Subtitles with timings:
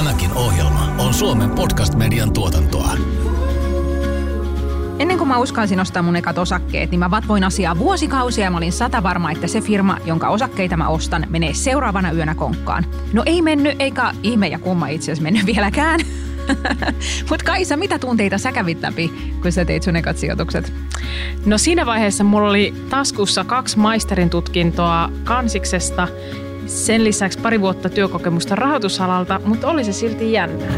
[0.00, 2.90] Tämäkin ohjelma on Suomen podcast-median tuotantoa.
[4.98, 8.56] Ennen kuin mä uskalsin ostaa mun ekat osakkeet, niin mä vatvoin asiaa vuosikausia ja mä
[8.56, 12.86] olin sata varma, että se firma, jonka osakkeita mä ostan, menee seuraavana yönä konkkaan.
[13.12, 16.00] No ei mennyt, eikä ihme ja kumma itse asiassa mennyt vieläkään.
[17.30, 19.12] Mutta Kaisa, mitä tunteita sä kävit läpi,
[19.42, 20.72] kun sä teit sun ekat sijoitukset?
[21.46, 26.08] No siinä vaiheessa mulla oli taskussa kaksi maisterin tutkintoa kansiksesta,
[26.70, 30.74] sen lisäksi pari vuotta työkokemusta rahoitusalalta, mutta oli se silti jännää.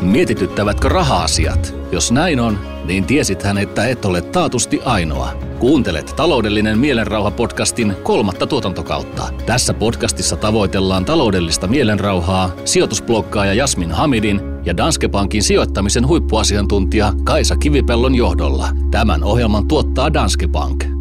[0.00, 1.74] Mietityttävätkö raha-asiat?
[1.92, 5.32] Jos näin on, niin tiesithän, että et ole taatusti ainoa.
[5.58, 9.28] Kuuntelet taloudellinen mielenrauha-podcastin kolmatta tuotantokautta.
[9.46, 18.14] Tässä podcastissa tavoitellaan taloudellista mielenrauhaa sijoitusblokkaaja Jasmin Hamidin ja Danske Bankin sijoittamisen huippuasiantuntija Kaisa Kivipellon
[18.14, 18.68] johdolla.
[18.90, 20.91] Tämän ohjelman tuottaa Danske Bank.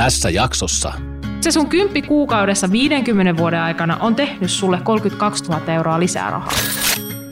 [0.00, 0.92] Tässä jaksossa
[1.40, 6.52] Se sun kymppi kuukaudessa 50 vuoden aikana on tehnyt sulle 32 000 euroa lisää rahaa.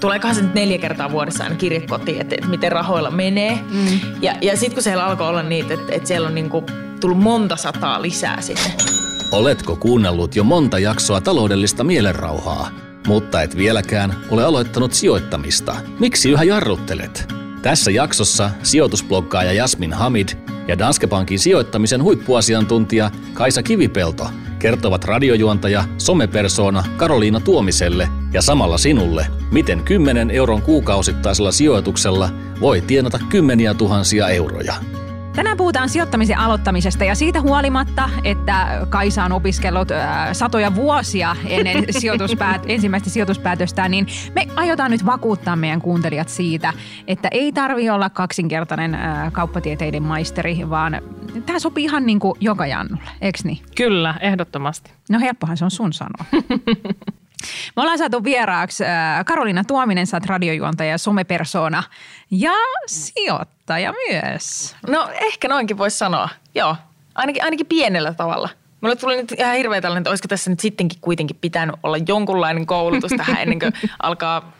[0.00, 3.58] Tuleekohan se nyt neljä kertaa vuodessa aina kirje kotiin, että, että miten rahoilla menee.
[3.70, 4.00] Mm.
[4.22, 6.64] Ja, ja sitten kun siellä alkoi olla niitä, että, että siellä on niinku
[7.00, 8.74] tullut monta sataa lisää sinne.
[9.32, 12.70] Oletko kuunnellut jo monta jaksoa taloudellista mielenrauhaa,
[13.06, 15.76] mutta et vieläkään ole aloittanut sijoittamista?
[15.98, 17.47] Miksi yhä jarruttelet?
[17.68, 20.28] Tässä jaksossa sijoitusblokkaaja Jasmin Hamid
[20.68, 29.26] ja Danske Bankin sijoittamisen huippuasiantuntija Kaisa Kivipelto kertovat radiojuontaja, somepersoona Karoliina Tuomiselle ja samalla sinulle,
[29.52, 32.30] miten 10 euron kuukausittaisella sijoituksella
[32.60, 34.74] voi tienata kymmeniä tuhansia euroja.
[35.34, 41.84] Tänään puhutaan sijoittamisen aloittamisesta ja siitä huolimatta, että Kaisa on opiskellut äh, satoja vuosia ennen
[42.00, 46.72] sijoituspäät- ensimmäistä sijoituspäätöstään, niin me aiotaan nyt vakuuttaa meidän kuuntelijat siitä,
[47.06, 51.02] että ei tarvi olla kaksinkertainen äh, kauppatieteiden maisteri, vaan
[51.46, 53.58] tämä sopii ihan niin kuin joka jannulle, eikö niin?
[53.76, 54.92] Kyllä, ehdottomasti.
[55.10, 56.24] No helppohan se on sun sanoa.
[57.76, 61.82] Me ollaan saatu vieraaksi äh, Karolina Tuominen, sä oot radiojuontaja ja somepersona
[62.30, 62.52] ja
[62.86, 64.76] sijoittaja myös.
[64.88, 66.76] No ehkä noinkin voisi sanoa, joo.
[67.14, 68.48] Ainakin, ainakin pienellä tavalla.
[68.80, 72.66] Mulle tuli nyt ihan hirveä tällainen, että olisiko tässä nyt sittenkin kuitenkin pitänyt olla jonkunlainen
[72.66, 73.72] koulutus tähän ennen kuin
[74.02, 74.52] alkaa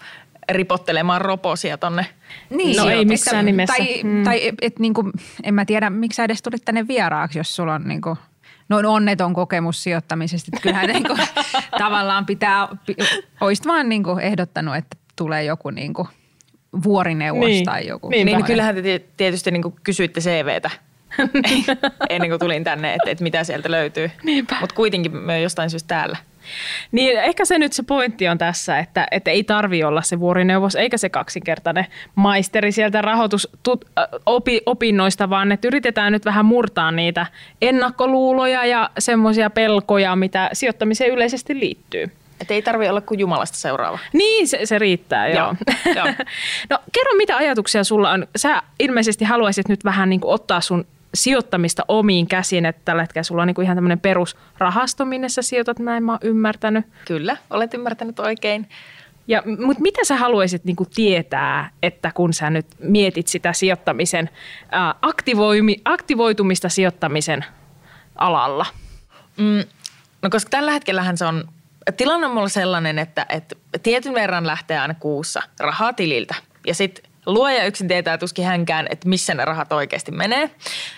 [0.52, 2.06] ripottelemaan roposia tonne.
[2.50, 3.74] Niin, No ei missään nimessä.
[3.76, 4.24] Tai, Mm.
[4.24, 5.10] tai et, niinku,
[5.42, 8.18] en mä tiedä, miksi sä edes tulit tänne vieraaksi, jos sulla on niinku,
[8.68, 10.50] noin onneton kokemus sijoittamisesta.
[10.52, 11.16] Että kyllähän niinku,
[11.78, 12.96] tavallaan pitää, pi-
[13.40, 16.08] oisit vaan niinku ehdottanut, että tulee joku niinku
[16.84, 17.64] vuorineuvos Niin.
[17.64, 18.08] tai joku.
[18.08, 20.70] Niin, Niin, niin kyllähän te ti- tietysti niin kysyitte CVtä
[22.10, 24.10] ennen kuin tulin tänne, että, että mitä sieltä löytyy.
[24.60, 26.16] Mutta kuitenkin me jostain syystä täällä.
[26.92, 30.74] Niin ehkä se nyt se pointti on tässä, että, että ei tarvi olla se vuorineuvos
[30.74, 37.26] eikä se kaksinkertainen maisteri sieltä rahoitusopinnoista, vaan että yritetään nyt vähän murtaa niitä
[37.62, 42.10] ennakkoluuloja ja semmoisia pelkoja, mitä sijoittamiseen yleisesti liittyy.
[42.40, 43.98] Että ei tarvi olla kuin Jumalasta seuraava.
[44.12, 45.28] Niin, se, se riittää.
[45.28, 45.54] Joo,
[45.96, 46.06] joo.
[46.70, 48.26] no kerro, mitä ajatuksia sulla on?
[48.36, 53.22] Sä ilmeisesti haluaisit nyt vähän niin kuin ottaa sun sijoittamista omiin käsiin, että tällä hetkellä
[53.22, 56.86] sulla on niin kuin ihan tämmöinen perusrahasto, minne sä sijoitat, näin mä oon ymmärtänyt.
[57.04, 58.68] Kyllä, olet ymmärtänyt oikein.
[59.28, 64.30] Ja, mutta mitä sä haluaisit niin kuin tietää, että kun sä nyt mietit sitä sijoittamisen,
[64.70, 67.44] ää, aktivoimi, aktivoitumista sijoittamisen
[68.16, 68.66] alalla?
[69.36, 69.64] Mm,
[70.22, 71.48] no koska tällä hetkellähän se on,
[71.96, 76.34] tilanne on mulla sellainen, että, että tietyn verran lähtee aina kuussa rahaa tililtä.
[76.66, 80.50] Ja sitten luoja yksin tietää tuskin hänkään, että missä ne rahat oikeasti menee.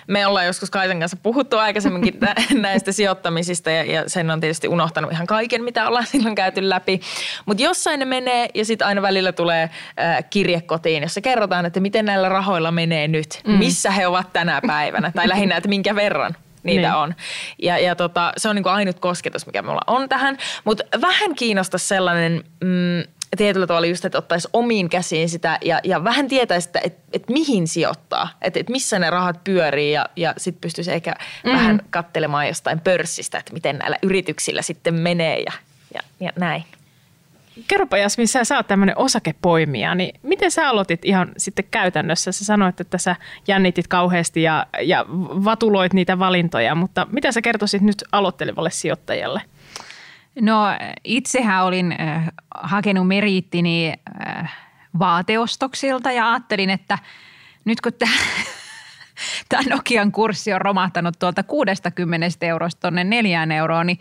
[0.07, 4.69] Me ollaan joskus Kaisan kanssa puhuttu aikaisemminkin nä- näistä sijoittamisista ja, ja sen on tietysti
[4.69, 7.01] unohtanut ihan kaiken, mitä ollaan silloin käyty läpi.
[7.47, 11.81] Mutta jossain ne menee ja sitten aina välillä tulee äh, kirje kotiin, jossa kerrotaan, että
[11.81, 13.41] miten näillä rahoilla menee nyt.
[13.47, 13.53] Mm.
[13.59, 16.95] Missä he ovat tänä päivänä tai lähinnä, että minkä verran niitä Niin.
[16.95, 17.15] on.
[17.63, 20.39] Ja, ja tota, se on niin ainut kosketus, mikä mulla on tähän.
[20.65, 23.03] Mutta vähän kiinnostaisi sellainen mm,
[23.37, 27.29] tietyllä tavalla just, että ottaisi omiin käsiin sitä ja, ja vähän tietäisi, että et, et
[27.29, 28.29] mihin sijoittaa.
[28.43, 31.15] Että et missä ne rahat pyörii ja, ja sitten pystyisi ehkä
[31.45, 31.53] mm.
[31.53, 35.53] vähän kattelemaan jostain pörssistä, että miten näillä yrityksillä sitten menee ja,
[35.95, 36.65] ja, ja näin.
[37.69, 42.33] Kerropa Jasmin, sä, sä oot tämmöinen osakepoimija, niin miten sä aloitit ihan sitten käytännössä?
[42.33, 43.17] Sä sanoit, että sä
[43.49, 45.07] jännitit kauheasti ja, ja
[45.45, 49.41] vatuloit niitä valintoja, mutta mitä sä kertoisit nyt aloittelevalle sijoittajalle?
[50.41, 50.65] No
[51.05, 53.93] itsehän olin äh, hakenut meriittini
[54.29, 54.57] äh,
[54.99, 56.99] vaateostoksilta ja ajattelin, että
[57.65, 58.13] nyt kun tämä
[59.49, 63.99] tämä Nokian kurssi on romahtanut tuolta 60 eurosta tuonne neljään euroon, niin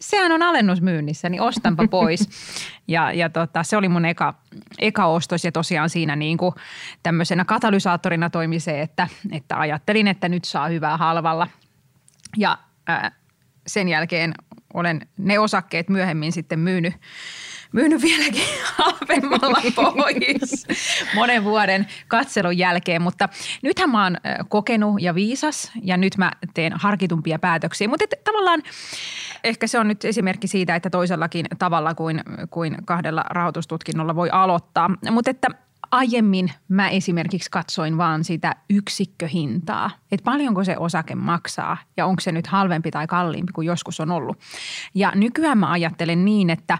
[0.00, 2.28] sehän on alennusmyynnissä, niin ostanpa pois.
[2.88, 4.34] Ja, ja tota, se oli mun eka,
[4.78, 6.54] eka ostos ja tosiaan siinä niin kuin
[7.02, 11.48] tämmöisenä katalysaattorina toimi se, että, että ajattelin, että nyt saa hyvää halvalla.
[12.36, 13.12] Ja ää,
[13.66, 14.34] sen jälkeen
[14.74, 16.94] olen ne osakkeet myöhemmin sitten myynyt,
[17.72, 18.42] myynyt vieläkin
[18.78, 20.66] halvemmalla pois
[21.14, 23.02] monen vuoden katselun jälkeen.
[23.02, 23.28] Mutta
[23.62, 24.16] nythän mä oon
[24.48, 27.88] kokenut ja viisas ja nyt mä teen harkitumpia päätöksiä.
[27.88, 28.62] Mutta tavallaan
[29.44, 34.90] ehkä se on nyt esimerkki siitä, että toisellakin tavalla kuin, kuin kahdella rahoitustutkinnolla voi aloittaa.
[35.10, 35.48] Mutta että
[35.90, 42.32] aiemmin mä esimerkiksi katsoin vaan sitä yksikköhintaa, että paljonko se osake maksaa ja onko se
[42.32, 44.38] nyt halvempi tai kalliimpi kuin joskus on ollut.
[44.94, 46.78] Ja nykyään mä ajattelen niin, että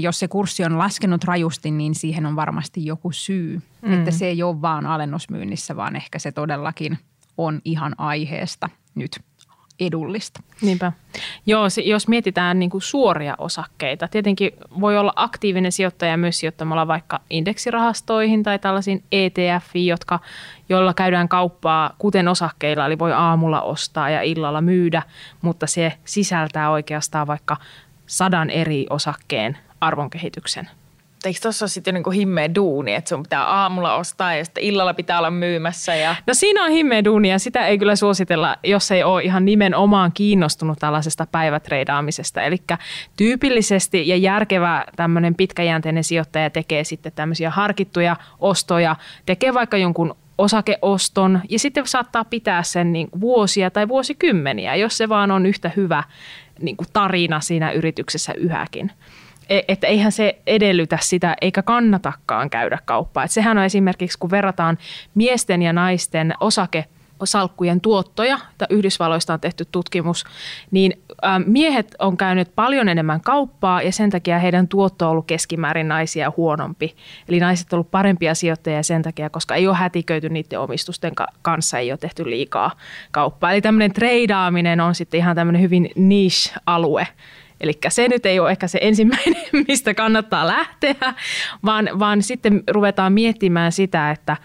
[0.00, 3.62] jos se kurssi on laskenut rajusti, niin siihen on varmasti joku syy.
[3.82, 3.92] Mm.
[3.92, 6.98] Että se ei ole vaan alennusmyynnissä, vaan ehkä se todellakin
[7.38, 9.20] on ihan aiheesta nyt
[9.80, 10.42] edullista.
[10.62, 10.92] Niinpä.
[11.46, 17.20] Joo, jos mietitään niin kuin suoria osakkeita, tietenkin voi olla aktiivinen sijoittaja myös sijoittamalla vaikka
[17.30, 20.20] indeksirahastoihin tai tällaisiin ETF, jotka,
[20.68, 25.02] joilla käydään kauppaa kuten osakkeilla, eli voi aamulla ostaa ja illalla myydä,
[25.42, 27.56] mutta se sisältää oikeastaan vaikka
[28.06, 30.70] sadan eri osakkeen arvonkehityksen
[31.26, 34.94] eikö tuossa ole sitten niin himmeä duuni, että sun pitää aamulla ostaa ja sitten illalla
[34.94, 35.94] pitää olla myymässä?
[35.94, 36.16] Ja...
[36.26, 40.12] No siinä on himmeä duuni ja sitä ei kyllä suositella, jos ei ole ihan nimenomaan
[40.12, 42.42] kiinnostunut tällaisesta päivätreidaamisesta.
[42.42, 42.56] Eli
[43.16, 48.96] tyypillisesti ja järkevä tämmöinen pitkäjänteinen sijoittaja tekee sitten tämmöisiä harkittuja ostoja,
[49.26, 55.08] tekee vaikka jonkun osakeoston ja sitten saattaa pitää sen niin vuosia tai vuosikymmeniä, jos se
[55.08, 56.02] vaan on yhtä hyvä
[56.60, 58.92] niin kuin tarina siinä yrityksessä yhäkin.
[59.48, 63.24] E, että eihän se edellytä sitä eikä kannatakaan käydä kauppaa.
[63.24, 64.78] Et sehän on esimerkiksi, kun verrataan
[65.14, 66.84] miesten ja naisten osake
[67.24, 70.24] salkkujen tuottoja, tai Yhdysvalloista on tehty tutkimus,
[70.70, 71.02] niin
[71.46, 76.32] miehet on käynyt paljon enemmän kauppaa ja sen takia heidän tuotto on ollut keskimäärin naisia
[76.36, 76.96] huonompi.
[77.28, 81.78] Eli naiset ovat olleet parempia sijoittajia sen takia, koska ei ole hätiköity niiden omistusten kanssa,
[81.78, 82.70] ei ole tehty liikaa
[83.10, 83.52] kauppaa.
[83.52, 87.06] Eli tämmöinen treidaaminen on sitten ihan tämmöinen hyvin niche-alue,
[87.60, 91.14] Eli se nyt ei ole ehkä se ensimmäinen, mistä kannattaa lähteä,
[91.64, 94.36] vaan, vaan sitten ruvetaan miettimään sitä, että,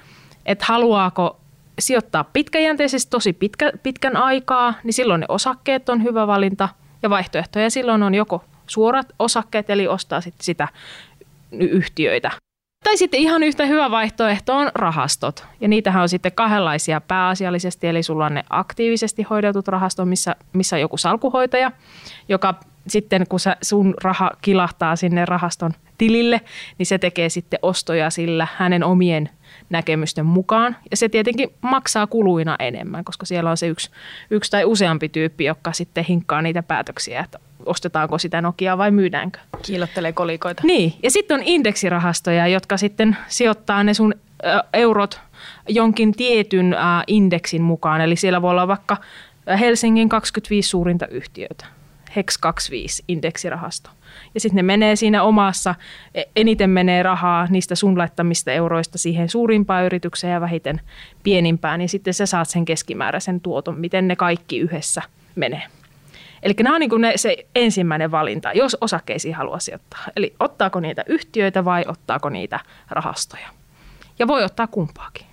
[0.46, 1.40] että haluaako
[1.80, 6.70] sijoittaa pitkäjänteisesti tosi pitkä, pitkän aikaa, niin silloin ne osakkeet on hyvä valinta
[7.04, 10.68] ja vaihtoehtoja silloin on joko suorat osakkeet, eli ostaa sitten sitä
[11.52, 12.32] yhtiöitä.
[12.84, 15.46] Tai sitten ihan yhtä hyvä vaihtoehto on rahastot.
[15.62, 20.76] Ja niitähän on sitten kahdenlaisia pääasiallisesti, eli sulla on ne aktiivisesti hoidetut rahastot, missä, missä
[20.76, 21.72] on joku salkuhoitaja,
[22.30, 22.56] joka
[22.88, 26.42] sitten kun sä, sun raha kilahtaa sinne rahaston tilille,
[26.78, 29.30] niin se tekee sitten ostoja sillä hänen omien
[29.70, 30.76] näkemysten mukaan.
[30.92, 33.90] Ja se tietenkin maksaa kuluina enemmän, koska siellä on se yksi,
[34.30, 39.40] yksi tai useampi tyyppi, joka sitten hinkkaa niitä päätöksiä, että ostetaanko sitä Nokiaa vai myydäänkö.
[39.66, 40.62] Kiilottelee kolikoita.
[40.66, 44.14] Niin, ja sitten on indeksirahastoja, jotka sitten sijoittaa ne sun
[44.74, 45.20] eurot
[45.68, 46.76] jonkin tietyn
[47.08, 48.02] indeksin mukaan.
[48.02, 48.98] Eli siellä voi olla vaikka
[49.60, 51.66] Helsingin 25 suurinta yhtiötä
[52.16, 53.90] HEX 25 indeksirahasto.
[54.34, 55.76] Ja sitten ne menee siinä omassa,
[56.16, 60.82] e, eniten menee rahaa niistä sun laittamista euroista siihen suurimpaan yritykseen ja vähiten
[61.24, 61.80] pienimpään.
[61.80, 65.02] Niin sitten sä saat sen keskimääräisen tuoton, miten ne kaikki yhdessä
[65.36, 65.64] menee.
[66.44, 70.06] Eli nämä on niin ne, se ensimmäinen valinta, jos osakkeisiin haluaa sijoittaa.
[70.16, 72.60] Eli ottaako niitä yhtiöitä vai ottaako niitä
[72.90, 73.48] rahastoja.
[74.20, 75.26] Ja voi ottaa kumpaakin.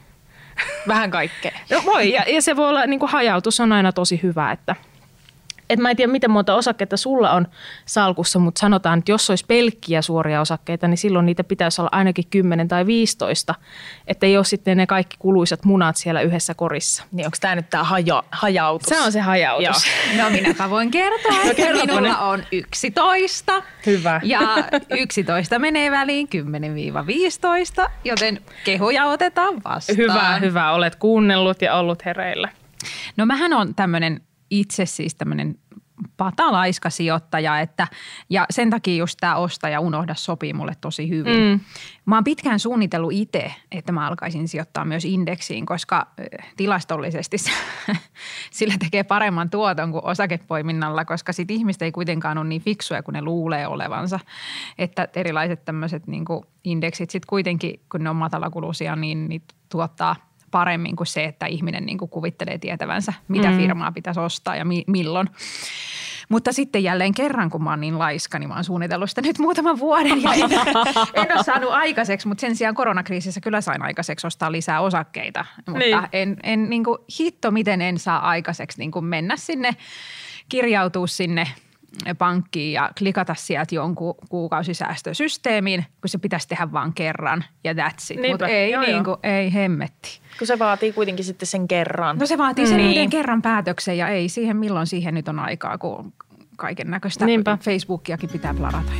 [0.88, 1.52] Vähän kaikkea.
[1.70, 4.76] No voi, ja, ja se voi olla, niin kuin hajautus on aina tosi hyvä, että–
[5.70, 7.46] et mä en tiedä, miten monta osakkeita sulla on
[7.86, 12.24] salkussa, mutta sanotaan, että jos olisi pelkkiä suoria osakkeita, niin silloin niitä pitäisi olla ainakin
[12.30, 13.54] 10 tai 15,
[14.06, 17.04] että ei ole sitten ne kaikki kuluisat munat siellä yhdessä korissa.
[17.12, 18.88] Niin onko tämä nyt tämä haja, hajautus?
[18.88, 19.86] Se on se hajautus.
[20.16, 20.24] Joo.
[20.24, 23.62] No minäpä voin kertoa, no, että minulla on 11.
[23.86, 24.20] Hyvä.
[24.24, 24.40] Ja
[24.90, 26.28] 11 menee väliin
[27.86, 29.96] 10-15, joten kehoja otetaan vastaan.
[29.96, 30.72] Hyvä, hyvä.
[30.72, 32.48] Olet kuunnellut ja ollut hereillä.
[33.16, 35.54] No mähän on tämmöinen itse siis tämmöinen
[36.16, 37.86] patalaiska sijoittaja, että,
[38.30, 41.40] ja sen takia just tämä ostaja unohda sopii mulle tosi hyvin.
[41.40, 41.60] Mm.
[42.06, 46.06] Mä oon pitkään suunnitellut itse, että mä alkaisin sijoittaa myös indeksiin, koska
[46.56, 47.36] tilastollisesti
[48.50, 53.12] sillä tekee paremman tuoton kuin osakepoiminnalla, koska sit ihmiset ei kuitenkaan ole niin fiksuja kuin
[53.12, 54.20] ne luulee olevansa.
[54.78, 56.24] Että erilaiset tämmöiset niin
[56.64, 60.16] indeksit sitten kuitenkin, kun ne on matalakuluisia, niin, niin tuottaa–
[60.50, 63.56] paremmin kuin se, että ihminen niin kuin kuvittelee tietävänsä, mitä mm.
[63.56, 65.28] firmaa pitäisi ostaa ja mi- milloin.
[66.28, 69.38] Mutta sitten jälleen kerran, kun mä oon niin laiska, niin mä oon suunnitellut sitä nyt
[69.38, 70.42] muutaman vuoden ja en,
[71.26, 75.44] en ole saanut aikaiseksi, mutta sen sijaan koronakriisissä kyllä sain aikaiseksi ostaa lisää osakkeita.
[75.56, 75.98] Mutta niin.
[76.12, 79.76] en, en niin kuin, hitto miten en saa aikaiseksi niin kuin mennä sinne,
[80.48, 81.48] kirjautua sinne–
[82.18, 88.30] pankkiin ja klikata sieltä jonkun kuukausisäästösysteemiin, kun se pitäisi tehdä vain kerran ja that's it.
[88.30, 90.20] Mutta ei, joo, niin kuin, ei hemmetti.
[90.38, 92.18] Kun se vaatii kuitenkin sitten sen kerran.
[92.18, 92.86] No se vaatii sen mm.
[92.86, 96.12] yhden kerran päätöksen ja ei siihen milloin siihen nyt on aikaa, kun
[96.56, 97.26] kaiken näköistä.
[97.26, 97.58] Niinpä.
[97.60, 98.92] Facebookiakin pitää plarata.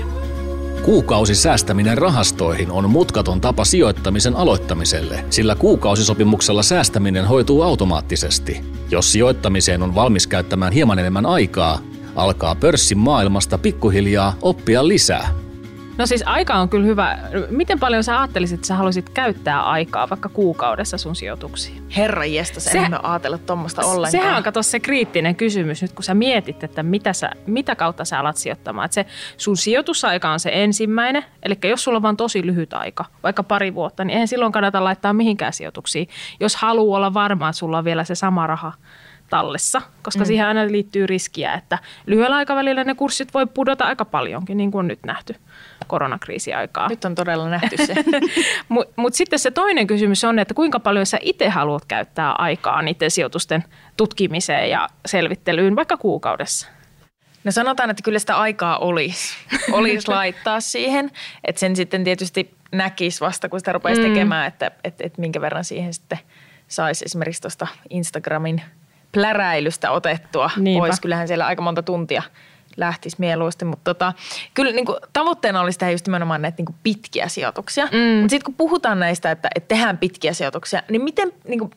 [0.85, 8.65] Kuukausisäästäminen rahastoihin on mutkaton tapa sijoittamisen aloittamiselle, sillä kuukausisopimuksella säästäminen hoituu automaattisesti.
[8.91, 11.79] Jos sijoittamiseen on valmis käyttämään hieman enemmän aikaa,
[12.19, 15.29] alkaa pörssin maailmasta pikkuhiljaa oppia lisää.
[15.99, 17.19] No siis aika on kyllä hyvä.
[17.51, 21.83] Miten paljon sä ajattelisit, että sä haluaisit käyttää aikaa vaikka kuukaudessa sun sijoituksiin?
[21.97, 24.11] Herra jästä, Se- se, en ole ajatellut tuommoista ollenkaan.
[24.11, 28.05] Sehän on kato se kriittinen kysymys nyt, kun sä mietit, että mitä, sä, mitä kautta
[28.05, 28.85] sä alat sijoittamaan.
[28.85, 29.07] Että se
[29.37, 33.75] sun sijoitusaika on se ensimmäinen, eli jos sulla on vaan tosi lyhyt aika, vaikka pari
[33.75, 36.09] vuotta, niin eihän silloin kannata laittaa mihinkään sijoituksiin,
[36.41, 38.73] jos haluaa olla varma, että sulla on vielä se sama raha
[39.31, 40.27] tallessa, koska mm.
[40.27, 44.81] siihen aina liittyy riskiä, että lyhyellä aikavälillä ne kurssit voi pudota aika paljonkin, niin kuin
[44.81, 45.35] on nyt nähty
[45.87, 46.89] koronakriisiaikaa.
[46.89, 47.95] Nyt on todella nähty se.
[48.69, 52.83] Mutta mut sitten se toinen kysymys on, että kuinka paljon sä itse haluat käyttää aikaa
[52.83, 53.65] niiden sijoitusten
[53.97, 56.69] tutkimiseen ja selvittelyyn vaikka kuukaudessa.
[57.45, 59.35] No sanotaan, että kyllä sitä aikaa olisi,
[59.73, 61.11] olisi laittaa siihen,
[61.45, 64.09] että sen sitten tietysti näkisi vasta, kun sitä rupeaisi Mm.
[64.09, 66.19] tekemään, että, että, että minkä verran siihen sitten
[66.69, 68.63] saisi esimerkiksi tuosta Instagramin
[69.13, 70.87] pläräilystä otettua Niinpä.
[70.87, 71.01] pois.
[71.01, 72.23] Kyllähän siellä aika monta tuntia
[72.77, 74.13] lähtisi mieluusti, mutta tota,
[74.55, 77.85] kyllä niin kuin, tavoitteena olisi tehdä just nimenomaan näitä niin kuin pitkiä sijoituksia.
[77.85, 78.21] Mm.
[78.21, 81.71] Mutta sitten kun puhutaan näistä, että, että tehdään pitkiä sijoituksia, niin miten, niin kuin,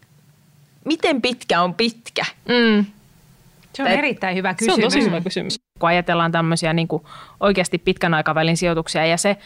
[0.86, 2.26] miten pitkä on pitkä?
[2.48, 2.86] Mm.
[3.74, 4.78] Se on Tai- erittäin hyvä Se kysymys.
[4.78, 5.60] on tosi hyvä kysymys.
[5.80, 7.04] Kun ajatellaan tämmöisiä niin kuin
[7.40, 9.38] oikeasti pitkän aikavälin sijoituksia ja se,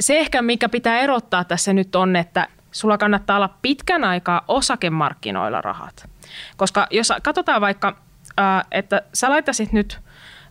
[0.00, 5.60] se ehkä mikä pitää erottaa tässä nyt on, että sulla kannattaa olla pitkän aikaa osakemarkkinoilla
[5.60, 6.08] rahat.
[6.56, 7.96] Koska jos katsotaan vaikka,
[8.36, 10.00] ää, että sä laittaisit nyt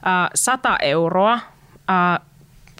[0.05, 1.39] ää, 100 euroa
[1.87, 2.19] ää,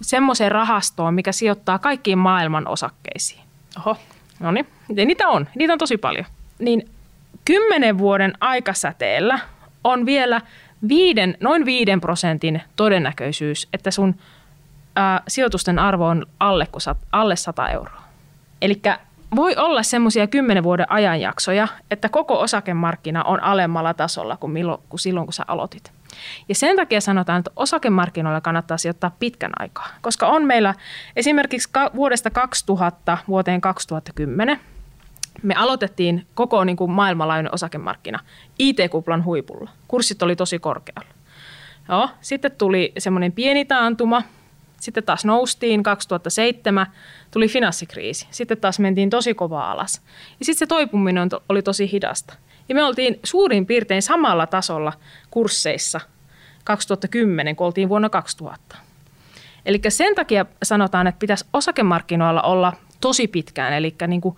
[0.02, 3.42] semmoiseen rahastoon, mikä sijoittaa kaikkiin maailman osakkeisiin.
[3.78, 3.98] Oho.
[4.40, 5.48] No niin, niitä on.
[5.56, 6.26] Niitä on tosi paljon.
[6.60, 6.90] Niin
[7.46, 9.40] kymmenen vuoden aikasäteellä
[9.84, 10.42] on vielä
[10.88, 14.16] viiden, noin viiden prosentin todennäköisyys, että sun
[14.96, 16.68] ää, sijoitusten arvo on alle,
[17.12, 18.02] alle 100 euroa.
[18.62, 18.82] Eli
[19.36, 25.00] voi olla semmoisia kymmenen vuoden ajanjaksoja, että koko osakemarkkina on alemmalla tasolla kuin, milloin, kuin
[25.00, 25.92] silloin, kun sä aloitit.
[26.50, 30.74] Ja sen takia sanotaan, että osakemarkkinoilla kannattaa sijoittaa pitkän aikaa, koska on meillä
[31.16, 34.60] esimerkiksi vuodesta 2000 vuoteen 2010
[35.44, 38.20] me aloitettiin koko niin kuin maailmanlaajuinen osakemarkkina
[38.60, 39.70] IT-kuplan huipulla.
[39.88, 41.10] Kurssit oli tosi korkealla.
[41.90, 44.24] Joo, sitten tuli semmoinen pieni taantuma,
[44.82, 46.88] sitten taas noustiin 2007,
[47.32, 50.02] tuli finanssikriisi, sitten taas mentiin tosi kovaa alas.
[50.40, 52.34] Ja sitten se toipuminen oli tosi hidasta.
[52.70, 54.94] Ja me oltiin suurin piirtein samalla tasolla
[55.32, 56.00] kursseissa
[56.64, 58.78] 2010, kun oltiin vuonna 2000.
[59.66, 64.38] Eli sen takia sanotaan, että pitäisi osakemarkkinoilla olla tosi pitkään, eli niin kuin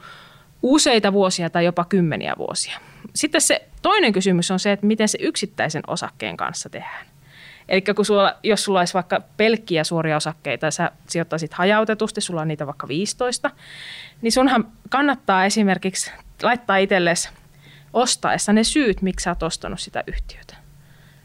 [0.61, 2.79] useita vuosia tai jopa kymmeniä vuosia.
[3.15, 7.05] Sitten se toinen kysymys on se, että miten se yksittäisen osakkeen kanssa tehdään.
[7.69, 12.41] Eli kun sulla, jos sulla olisi vaikka pelkkiä suoria osakkeita ja sä sijoittaisit hajautetusti, sulla
[12.41, 13.51] on niitä vaikka 15,
[14.21, 16.11] niin sunhan kannattaa esimerkiksi
[16.43, 17.29] laittaa itsellesi
[17.93, 20.55] ostaessa ne syyt, miksi sä oot ostanut sitä yhtiötä.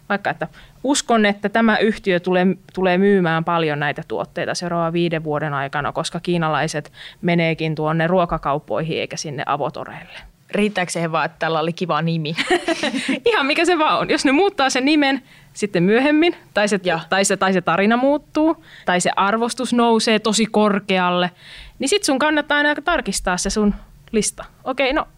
[0.09, 0.49] Vaikka, että
[0.85, 6.21] uskon, että tämä yhtiö tulee, tulee myymään paljon näitä tuotteita seuraavan viiden vuoden aikana, koska
[6.21, 10.34] kiinalaiset meneekin tuonne ruokakauppoihin eikä sinne avotoreille.
[10.55, 12.35] Riittääkö siihen vaan, että tällä oli kiva nimi?
[13.31, 14.11] Ihan mikä se vaan on.
[14.11, 17.01] Jos ne muuttaa sen nimen sitten myöhemmin, tai se, Ja.
[17.09, 21.31] tai se, tai se tarina muuttuu, tai se arvostus nousee tosi korkealle,
[21.79, 23.75] niin sit sun kannattaa aina tarkistaa se sun
[24.13, 24.45] lista.
[24.65, 25.09] Okei, no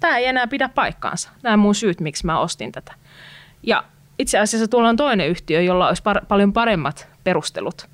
[0.00, 1.30] tämä ei enää pidä paikkaansa.
[1.42, 2.92] Nämä mun syyt, miksi mä ostin tätä.
[3.62, 3.84] Ja
[4.18, 7.88] itse asiassa tuolla on toinen yhtiö, jolla olisi par- paljon paremmat perustelut.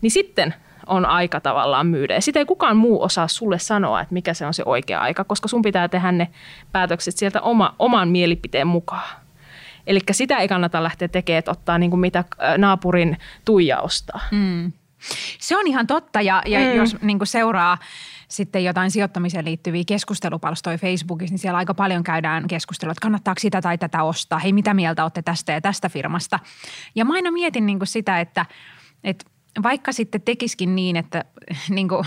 [0.00, 0.54] Niin sitten
[0.86, 2.14] on aika tavallaan myydä.
[2.14, 5.24] Ja sitä ei kukaan muu osaa sulle sanoa, että mikä se on se oikea aika,
[5.24, 6.28] koska sun pitää tehdä ne
[6.72, 9.16] päätökset sieltä oma, oman mielipiteen mukaan.
[9.86, 14.20] Eli sitä ei kannata lähteä tekemään, että ottaa niin kuin mitä äh, naapurin Tuija ostaa.
[14.30, 14.72] Mm.
[15.38, 16.76] Se on ihan totta ja, ja Mm.
[16.76, 17.78] jos niin seuraa
[18.28, 23.60] sitten jotain sijoittamiseen liittyviä keskustelupalstoja Facebookissa, niin siellä aika paljon käydään keskustelua, että kannattaako sitä
[23.60, 24.38] tai tätä ostaa.
[24.38, 26.38] Hei, mitä mieltä olette tästä ja tästä firmasta?
[26.94, 28.46] Ja mä aina mietin niin sitä, että,
[29.04, 29.24] että
[29.62, 31.24] vaikka sitten tekisikin niin, että
[31.68, 32.04] niin kuin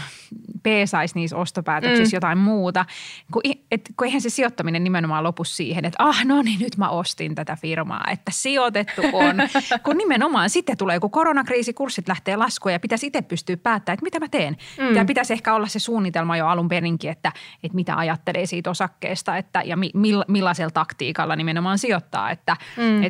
[0.64, 2.18] peesaisi niissä ostopäätöksissä Mm.
[2.18, 2.86] jotain muuta,
[3.34, 6.90] kun, et, kun eihän se sijoittaminen nimenomaan lopu siihen, että ah no niin nyt mä
[6.90, 9.36] ostin tätä firmaa, että sijoitettu on.
[9.86, 14.04] kun nimenomaan sitten tulee, kun koronakriisi, kurssit lähtee laskuun ja pitäisi itse pystyä päättämään, että
[14.04, 14.58] mitä mä teen.
[14.80, 14.96] Mm.
[14.96, 17.32] Ja pitäisi ehkä olla se suunnitelma jo alun perinkin, että,
[17.64, 22.84] että mitä ajattelee siitä osakkeesta että, ja mi, mill, millaisella taktiikalla nimenomaan sijoittaa, että, Mm.
[22.84, 23.04] mm.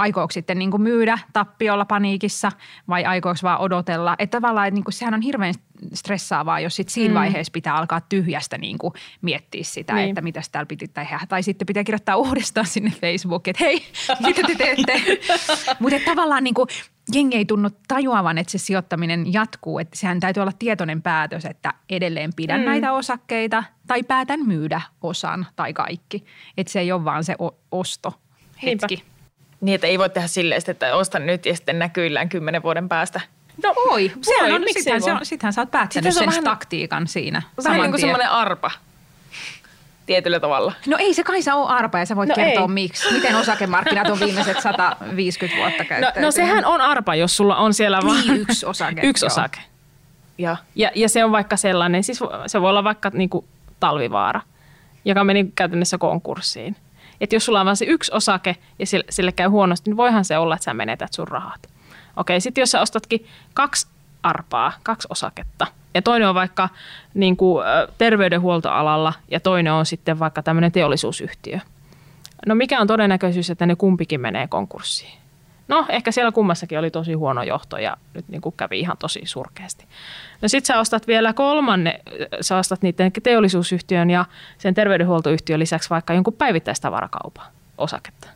[0.00, 2.52] Aikooko sitten niin kuin myydä tappiolla paniikissa
[2.88, 4.16] vai aikooko vaan odotella.
[4.18, 5.54] Että tavallaan, että niin kuin, sehän on hirveän
[5.94, 7.18] stressaavaa, jos sitten siinä mm.
[7.18, 10.08] vaiheessa pitää alkaa tyhjästä niin kuin miettiä sitä, niin.
[10.08, 11.20] että mitä täällä piti tehdä.
[11.28, 13.82] Tai sitten pitää kirjoittaa uudestaan sinne Facebookiin, että hei,
[14.26, 15.02] mitä te teette?
[15.78, 16.68] Mutta tavallaan niin kuin,
[17.12, 19.78] jengi ei tunnu tajuavan, että se sijoittaminen jatkuu.
[19.78, 22.66] Että sehän täytyy olla tietoinen päätös, että edelleen pidän mm.
[22.66, 26.24] näitä osakkeita tai päätän myydä osan tai kaikki.
[26.56, 27.36] Että se ei ole vaan se
[27.70, 28.12] osto
[28.62, 28.94] hetki.
[28.96, 29.09] Niinpä.
[29.60, 33.20] Niin, että ei voi tehdä silleen, että ostan nyt ja sitten näkyillään kymmenen vuoden päästä.
[33.62, 34.12] No voi.
[34.22, 37.42] Sehän on, sittenhän, se on, sittenhän sä oot päättänyt sen vähän, taktiikan siinä.
[37.64, 38.70] Vähän niin kuin semmoinen arpa
[40.06, 40.72] tietyllä tavalla.
[40.86, 42.68] No ei se Kaisa ole arpa ja sä voit no kertoa ei.
[42.68, 43.12] miksi.
[43.12, 46.14] Miten osakemarkkinat on viimeiset 150 vuotta käyttäytynyt?
[46.16, 49.00] No, no sehän on arpa, jos sulla on siellä vain niin, yksi osake.
[49.04, 49.60] yksi osake.
[50.38, 50.56] Ja.
[50.74, 53.44] Ja, ja se on vaikka sellainen, siis se voi olla vaikka niin kuin
[53.80, 54.40] talvivaara,
[55.04, 56.76] joka meni käytännössä konkurssiin.
[57.20, 60.24] Että jos sulla on vain se yksi osake ja sille, sille käy huonosti, niin voihan
[60.24, 61.60] se olla, että sä menetät sun rahat.
[62.16, 63.86] Okei, sitten jos sä ostatkin kaksi
[64.22, 66.68] arpaa, kaksi osaketta, ja toinen on vaikka
[67.14, 67.64] niin kuin,
[67.98, 71.58] terveydenhuoltoalalla ja toinen on sitten vaikka tämmöinen teollisuusyhtiö.
[72.46, 75.19] No mikä on todennäköisyys, että ne kumpikin menee konkurssiin?
[75.70, 79.20] No ehkä siellä kummassakin oli tosi huono johto ja nyt niin kuin kävi ihan tosi
[79.24, 79.86] surkeasti.
[80.42, 82.00] No sit sä ostat vielä kolmanne,
[82.40, 84.24] sä ostat niiden teollisuusyhtiön ja
[84.58, 87.46] sen terveydenhuoltoyhtiön lisäksi vaikka jonkun päivittäistavarakaupan
[87.78, 88.28] osaketta.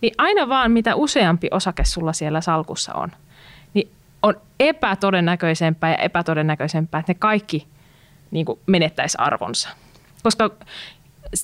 [0.00, 3.12] Niin aina vaan mitä useampi osake sulla siellä salkussa on,
[3.74, 3.90] niin
[4.22, 7.66] on epätodennäköisempää ja epätodennäköisempää, että ne kaikki
[8.30, 9.68] niin kuin menettäisi arvonsa.
[10.22, 10.50] Koska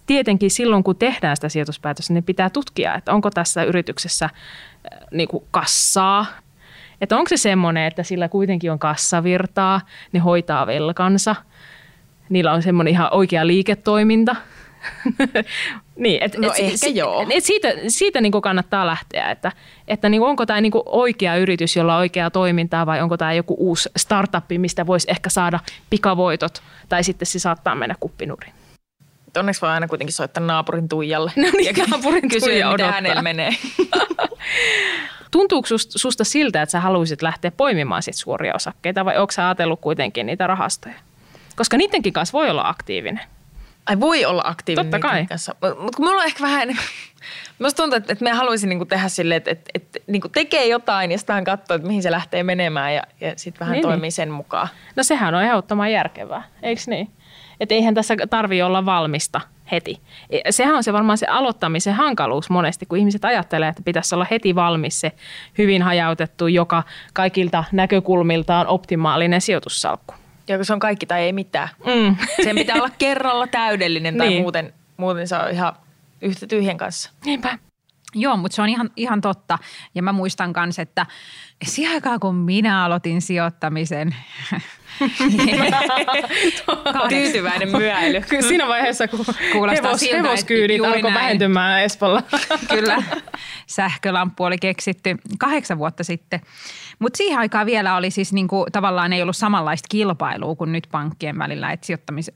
[0.06, 4.30] tietenkin silloin, kun tehdään sitä sijoituspäätöstä, niin pitää tutkia, että onko tässä yrityksessä äh,
[5.10, 6.26] niin kuin kassaa,
[7.00, 9.80] että onko se semmoinen, että sillä kuitenkin on kassavirtaa,
[10.12, 11.36] ne hoitaa velkansa,
[12.28, 14.36] niillä on semmoinen ihan oikea liiketoiminta–
[15.96, 17.26] niin, et, no et, ehkä et, joo.
[17.30, 19.52] Et siitä siitä niin kuin kannattaa lähteä, että,
[19.88, 23.16] että niin kuin onko tämä niin kuin oikea yritys, jolla on oikeaa toimintaa vai onko
[23.16, 28.54] tämä joku uusi startup, mistä voisi ehkä saada pikavoitot tai sitten se saattaa mennä kuppinuriin.
[29.36, 33.50] Onneksi voi aina kuitenkin soittaa naapurin Tuijalle no niin, ja naapurin kysyä, mitä hänellä menee.
[35.30, 39.80] Tuntuuko susta siltä, että sä haluaisit lähteä poimimaan sit suoria osakkeita vai onko sä ajatellut
[39.80, 40.94] kuitenkin niitä rahastoja?
[41.56, 43.20] Koska niidenkin kanssa voi olla aktiivinen.
[43.86, 45.26] Ai voi olla aktiivinen Totta kai.
[45.26, 45.54] kanssa.
[45.60, 46.78] Mutta kun mulla on ehkä vähän,
[47.62, 51.10] Minusta tuntuu, että, että me haluaisin niinku tehdä silleen, että, että, että niinku tekee jotain
[51.10, 54.12] ja sitten katsoo, että mihin se lähtee menemään ja, ja sitten vähän niin, toimii niin.
[54.12, 54.68] sen mukaan.
[54.96, 57.10] No sehän on ehdottoman järkevää, eikö niin?
[57.60, 59.40] Että eihän tässä tarvi olla valmista
[59.72, 60.00] heti.
[60.30, 64.26] E, sehän on se varmaan se aloittamisen hankaluus monesti, kun ihmiset ajattelee, että pitäisi olla
[64.30, 65.12] heti valmis se
[65.58, 70.14] hyvin hajautettu, joka kaikilta näkökulmiltaan optimaalinen sijoitussalkku.
[70.48, 71.68] Ja kun se on kaikki tai ei mitään.
[71.86, 72.16] Mm.
[72.44, 74.42] Sen pitää olla kerralla täydellinen tai niin.
[74.42, 75.72] muuten, muuten se on ihan
[76.22, 77.10] yhtä tyhjän kanssa.
[77.24, 77.58] Niinpä.
[78.14, 79.58] Joo, mutta se on ihan, ihan totta.
[79.94, 81.06] Ja mä muistan myös, että
[81.64, 84.14] siihen aikaan kun minä aloitin sijoittamisen,
[87.08, 88.20] Tyytyväinen myöily.
[88.28, 91.14] Kyllä siinä vaiheessa, kun hevos, siltä, hevoskyydit alkoi näin.
[91.14, 92.22] vähentymään Espolla.
[92.68, 93.02] Kyllä,
[93.66, 96.40] sähkölamppu oli keksitty kahdeksan vuotta sitten.
[96.98, 101.38] Mutta siihen aikaan vielä oli siis niinku, tavallaan ei ollut samanlaista kilpailua kuin nyt pankkien
[101.38, 102.34] välillä, että sijoittamisen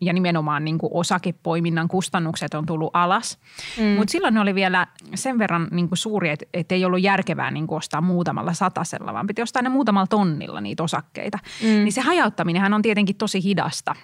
[0.00, 3.38] ja nimenomaan niinku osakepoiminnan kustannukset on tullut alas.
[3.78, 3.84] Mm.
[3.84, 7.74] Mutta silloin ne oli vielä sen verran niinku suuri, että et ei ollut järkevää niinku
[7.74, 11.38] ostaa muutamalla satasella, vaan piti ostaa ne muutamalla tonnilla niitä osakkeita.
[11.62, 11.65] Mm.
[11.66, 13.94] Niin se hajauttaminenhan on tietenkin tosi hidasta.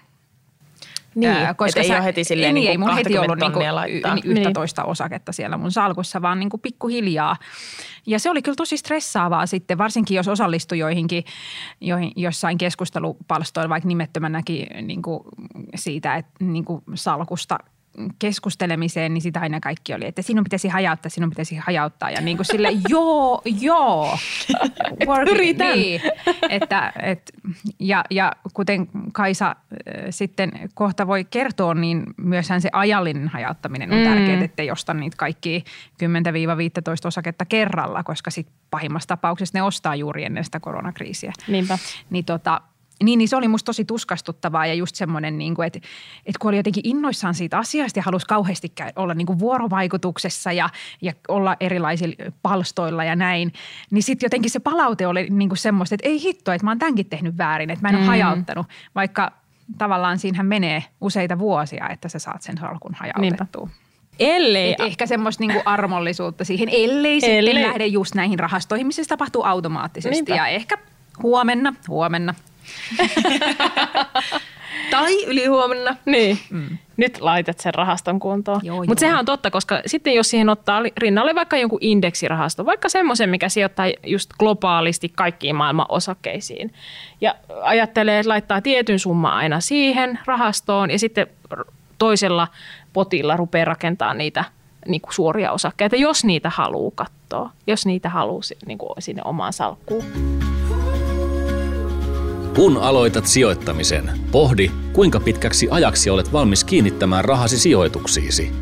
[1.14, 3.61] Niin, Ää, koska ei sä, ole heti silleen niin, niin ei heti ollut niinku
[4.25, 4.53] yhtä niin.
[4.53, 7.37] toista osaketta siellä mun salkussa, vaan niinku pikkuhiljaa.
[8.07, 11.25] Ja se oli kyllä tosi stressaavaa sitten, varsinkin jos osallistui joihinkin,
[11.81, 15.20] joihin, jossain keskustelupalstoilla, vaikka nimettömänäkin niin kuin
[15.75, 17.59] siitä, että niin kuin salkusta
[18.18, 22.11] keskustelemiseen, niin sitä aina kaikki oli, että sinun pitäisi hajauttaa, sinun pitäisi hajauttaa.
[22.11, 24.18] Ja niin kuin sille, joo, joo.
[25.07, 25.78] Work, Yritän.
[25.78, 26.00] Niin,
[26.50, 27.33] että, et,
[27.78, 29.57] ja, ja kuten Kaisa äh,
[30.11, 34.05] sitten kohta voi kertoa, niin myöshän se ajallinen hajauttaminen on mm.
[34.05, 35.64] tärkeää, ettei osta niitä kaikki
[36.05, 36.07] 10-15
[37.05, 41.33] osaketta kerralla, koska sitten pahimmassa tapauksessa ne ostaa juuri ennen sitä koronakriisiä.
[41.48, 41.78] Niinpä.
[42.11, 42.61] Niin tota,
[43.03, 45.79] niin, niin se oli musta tosi tuskastuttavaa ja just semmoinen, niin kuin, että,
[46.27, 50.69] että kun oli jotenkin innoissaan siitä asiasta ja halusi kauheasti olla niin kuin vuorovaikutuksessa ja,
[51.03, 53.53] ja olla erilaisilla palstoilla ja näin,
[53.91, 56.79] niin sitten jotenkin se palaute oli niin kuin semmoista, että ei hitto, että mä oon
[56.79, 58.09] tämänkin tehnyt väärin, että mä en ole mm.
[58.09, 59.33] hajauttanut, vaikka
[59.79, 63.67] tavallaan siinähän menee useita vuosia, että sä saat sen salkun hajautettua.
[63.67, 63.83] Niinpä.
[64.19, 64.73] Ellei.
[64.73, 69.09] Et ehkä semmoista niinku armollisuutta siihen, ellei, ellei sitten lähde just näihin rahastoihin, missä se
[69.09, 70.15] tapahtuu automaattisesti.
[70.15, 70.35] Niinpä.
[70.35, 70.79] Ja ehkä
[71.23, 72.35] huomenna, huomenna
[74.90, 75.96] Tai ylihuomenna.
[76.05, 76.38] Niin.
[76.51, 76.79] Mm.
[76.96, 78.61] Nyt laitat sen rahaston kuntoon.
[78.87, 83.31] Mutta sehän on totta, koska sitten jos siihen ottaa rinnalle vaikka jonkun indeksirahasto, vaikka semmoisen,
[83.31, 86.72] mikä sijoittaa just globaalisti kaikkiin maailman osakkeisiin.
[87.20, 91.27] Ja ajattelee, että laittaa tietyn summan aina siihen rahastoon ja sitten
[91.98, 92.48] toisella
[92.92, 94.44] potilla rupeaa rakentamaan niitä
[94.87, 99.53] niin kuin suoria osakkeita, jos niitä haluaa katsoa, jos niitä haluaa niin kuin sinne omaan
[99.53, 100.32] salkkuun.
[102.55, 108.53] Kun aloitat sijoittamisen, pohdi, kuinka pitkäksi ajaksi olet valmis kiinnittämään rahasi sijoituksiisi.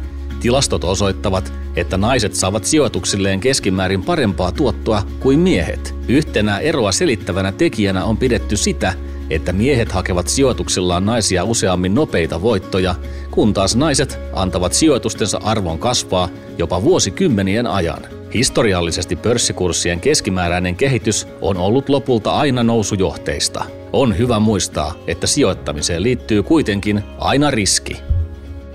[0.41, 5.95] Tilastot osoittavat, että naiset saavat sijoituksilleen keskimäärin parempaa tuottoa kuin miehet.
[6.09, 8.95] Yhtenä eroa selittävänä tekijänä on pidetty sitä,
[9.31, 12.95] että miehet hakevat sijoituksillaan naisia useammin nopeita voittoja,
[13.31, 18.03] kun taas naiset antavat sijoitustensa arvon kasvaa jopa vuosikymmenien ajan.
[18.35, 23.80] Historiallisesti pörssikurssien keskimääräinen kehitys on ollut lopulta aina nousujohteista.
[23.93, 27.97] On hyvä muistaa, että sijoittamiseen liittyy kuitenkin aina riski.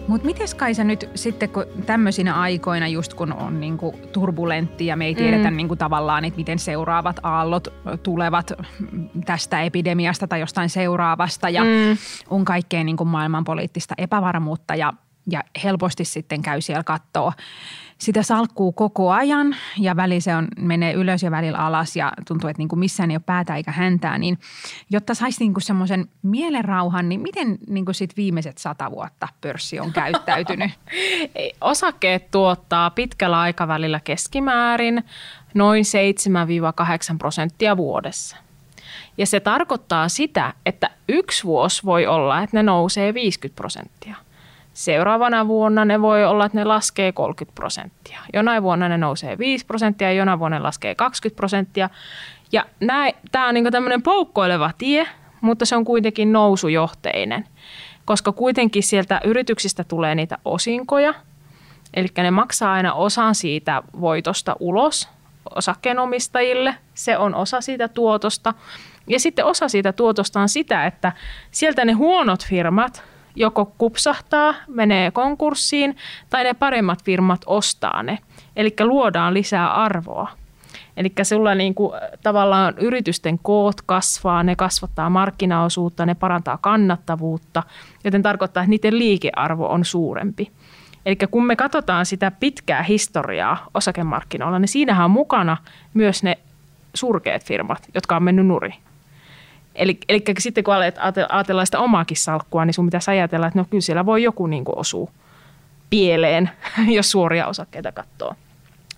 [0.07, 5.05] Mutta miten Kaisa nyt sitten, kun tämmöisinä aikoina, just kun on niinku turbulentti ja me
[5.05, 5.57] ei tiedetä mm.
[5.57, 7.67] niinku tavallaan, että miten seuraavat aallot
[8.03, 8.51] tulevat
[9.25, 11.97] tästä epidemiasta tai jostain seuraavasta ja mm.
[12.29, 14.93] on kaikkea niinku maailmanpoliittista epävarmuutta ja,
[15.31, 17.33] ja helposti sitten käy siellä katsoa
[17.97, 22.49] sitä salkkuu koko ajan ja väli se on, menee ylös ja välillä alas ja tuntuu,
[22.49, 24.39] että niin kuin missään ei ole päätä eikä häntää, niin
[24.89, 29.93] jotta saisi niin semmoisen mielenrauhan, niin miten niin kuin sit viimeiset sata vuotta pörssi on
[29.93, 30.71] käyttäytynyt?
[31.61, 35.03] Osakkeet tuottaa pitkällä aikavälillä keskimäärin
[35.53, 35.83] noin
[37.13, 38.37] 7-8 prosenttia vuodessa.
[39.17, 44.15] Ja se tarkoittaa sitä, että yksi vuosi voi olla, että ne nousee 50 prosenttia.
[44.75, 48.19] Seuraavana vuonna ne voi olla, että ne laskee 30 prosenttia.
[48.33, 51.89] Jonain vuonna ne nousee 5 prosenttia, jonain vuonna ne laskee 20 prosenttia.
[52.51, 52.65] Ja
[53.31, 55.07] tämä on niin tämmöinen poukkoileva tie,
[55.41, 57.47] mutta se on kuitenkin nousujohteinen,
[58.05, 61.13] koska kuitenkin sieltä yrityksistä tulee niitä osinkoja,
[61.93, 65.09] eli ne maksaa aina osan siitä voitosta ulos
[65.55, 66.75] osakkeenomistajille.
[66.93, 68.53] Se on osa siitä tuotosta.
[69.07, 71.11] Ja sitten osa siitä tuotosta on sitä, että
[71.51, 73.03] sieltä ne huonot firmat–
[73.35, 75.97] joko kupsahtaa, menee konkurssiin
[76.29, 78.19] tai ne paremmat firmat ostaa ne.
[78.55, 80.29] Eli luodaan lisää arvoa.
[80.97, 81.93] Eli sulla niin kuin,
[82.23, 87.63] tavallaan yritysten koot kasvaa, ne kasvattaa markkinaosuutta, ne parantaa kannattavuutta,
[88.03, 90.51] joten tarkoittaa, että niiden liikearvo on suurempi.
[91.05, 95.57] Eli kun me katsotaan sitä pitkää historiaa osakemarkkinoilla, niin siinähän on mukana
[95.93, 96.37] myös ne
[96.93, 98.73] surkeat firmat, jotka on mennyt nurin.
[99.75, 100.95] Eli, eli sitten kun alet
[101.29, 104.65] ajatella sitä omaakin salkkua, niin sun pitäisi ajatella, että no kyllä siellä voi joku niin
[104.65, 105.11] kuin osua
[105.89, 106.49] pieleen,
[106.97, 108.35] jos suoria osakkeita katsoo.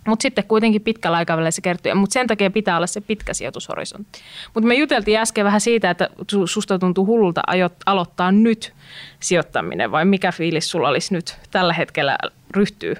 [0.07, 4.19] Mutta sitten kuitenkin pitkällä aikavälillä se kertyy, mutta sen takia pitää olla se pitkä sijoitushorisontti.
[4.53, 6.09] Mutta me juteltiin äsken vähän siitä, että
[6.45, 7.41] susta tuntuu hullulta
[7.85, 8.73] aloittaa nyt
[9.19, 12.17] sijoittaminen, vai mikä fiilis sulla olisi nyt tällä hetkellä
[12.51, 12.95] ryhtyy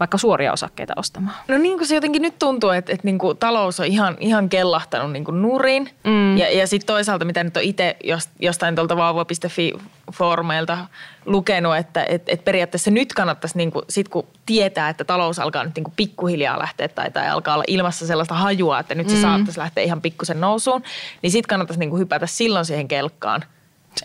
[0.00, 1.36] vaikka suoria osakkeita ostamaan?
[1.48, 4.48] No niin kuin se jotenkin nyt tuntuu, että, että niin kuin talous on ihan, ihan
[4.48, 5.90] kellahtanut niin kuin nurin.
[6.04, 6.38] Mm.
[6.38, 7.96] Ja, ja sitten toisaalta, mitä nyt on itse
[8.40, 10.78] jostain tuolta vauva.fi-foorumeilta
[11.26, 15.64] lukenut, että että että periaatteessa nyt kannattaisi, niin kuin, sit kun tietää, että talous alkaa
[15.64, 19.14] nyt niin kuin pikkuhiljaa lähteä tai, tai alkaa olla ilmassa sellaista hajua, että nyt se
[19.14, 19.22] mm.
[19.22, 20.82] saattaisi lähteä ihan pikkusen nousuun,
[21.22, 23.44] niin sitten kannattaisi niin kuin hypätä silloin siihen kelkkaan–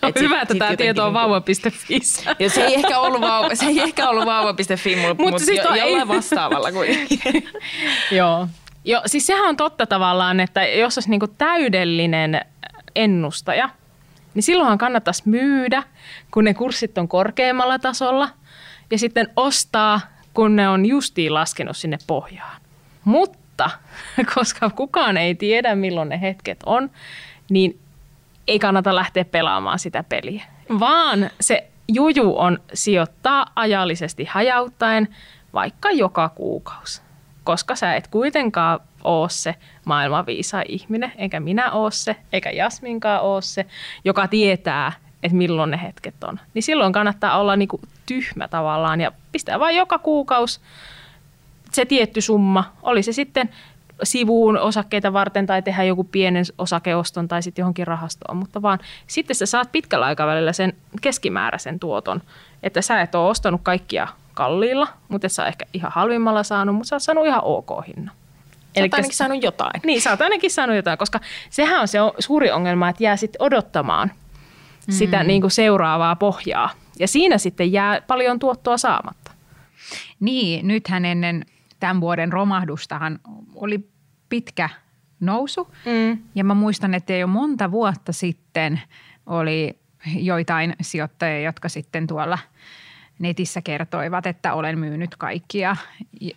[0.01, 1.99] on Et hyvä, että tämä tieto on vauva.fi.
[2.39, 5.75] Ja se ei ehkä ollut, vauva, se ei ehkä ollut vauva.fi, mutta mut siis jo,
[5.75, 7.19] jollain vastaavalla kuitenkin.
[8.11, 8.47] Joo.
[8.85, 12.41] Jo, siis sehän on totta tavallaan, että jos olisi niinku täydellinen
[12.95, 13.69] ennustaja,
[14.33, 15.83] niin silloinhan kannattaisi myydä,
[16.31, 18.29] kun ne kurssit on korkeammalla tasolla,
[18.91, 20.01] ja sitten ostaa,
[20.33, 22.61] kun ne on justiin laskenut sinne pohjaan.
[23.03, 23.69] Mutta
[24.35, 26.89] koska kukaan ei tiedä, milloin ne hetket on,
[27.49, 27.79] niin
[28.49, 30.43] ei kannata lähteä pelaamaan sitä peliä,
[30.79, 35.07] vaan se juju on sijoittaa ajallisesti hajauttaen
[35.53, 37.01] vaikka joka kuukausi.
[37.43, 43.21] Koska sä et kuitenkaan ole se maailman viisa ihminen, eikä minä ole se, eikä Jasminkaan
[43.21, 43.65] ole se,
[44.05, 44.91] joka tietää,
[45.23, 46.39] että milloin ne hetket on.
[46.53, 50.59] Niin silloin kannattaa olla niinku tyhmä tavallaan ja pistää vain joka kuukausi
[51.71, 52.73] se tietty summa.
[52.81, 53.49] Oli se sitten
[54.03, 59.35] sivuun osakkeita varten tai tehdä joku pienen osakeoston tai sitten johonkin rahastoon, mutta vaan sitten
[59.35, 62.21] sä saat pitkällä aikavälillä sen keskimääräisen tuoton,
[62.63, 66.87] että sä et ole ostanut kaikkia kalliilla, mutta et sä ehkä ihan halvimmalla saanut, mutta
[66.89, 68.15] sä oot saanut ihan ok hinnan.
[68.77, 69.81] Sä oot ainakin saanut jotain.
[69.85, 73.41] Niin, sä oot ainakin saanut jotain, koska sehän on se suuri ongelma, että jää sitten
[73.41, 74.11] odottamaan
[74.87, 74.93] mm.
[74.93, 76.69] sitä niin kuin seuraavaa pohjaa.
[76.99, 79.31] Ja siinä sitten jää paljon tuottoa saamatta.
[80.19, 81.45] Niin, nythän ennen
[81.79, 83.19] tämän vuoden romahdustahan
[83.55, 83.89] oli
[84.29, 84.69] pitkä
[85.19, 85.73] nousu.
[85.85, 86.23] Mm.
[86.35, 88.81] Ja mä muistan, että jo monta vuotta sitten
[89.25, 89.79] oli
[90.15, 92.37] joitain sijoittajia, jotka sitten tuolla
[93.19, 95.75] netissä kertoivat, että olen myynyt kaikki ja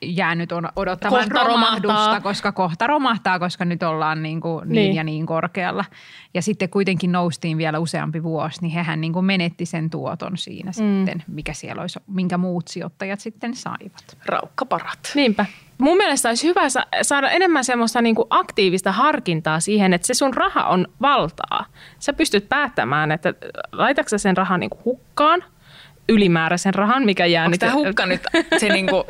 [0.02, 2.20] jäänyt odottamaan kohta romahdusta, romahtaa.
[2.20, 4.74] koska kohta romahtaa, koska nyt ollaan niin, kuin niin.
[4.74, 5.84] niin ja niin korkealla.
[6.34, 10.70] Ja sitten kuitenkin noustiin vielä useampi vuosi, niin hehän niin kuin menetti sen tuoton siinä
[10.70, 10.72] mm.
[10.72, 14.18] sitten, mikä siellä olisi, minkä muut sijoittajat sitten saivat.
[14.26, 15.12] Raukkaparat.
[15.14, 15.46] Niinpä.
[15.78, 16.62] Mun mielestä olisi hyvä
[17.02, 21.66] saada enemmän semmoista niin kuin aktiivista harkintaa siihen, että se sun raha on valtaa.
[21.98, 23.34] Sä pystyt päättämään, että
[23.72, 25.44] laitatko sen rahan niin kuin hukkaan
[26.08, 27.44] ylimääräisen rahan, mikä jää...
[27.44, 28.20] Onko tämä hukka nyt
[28.58, 29.04] se niin kuin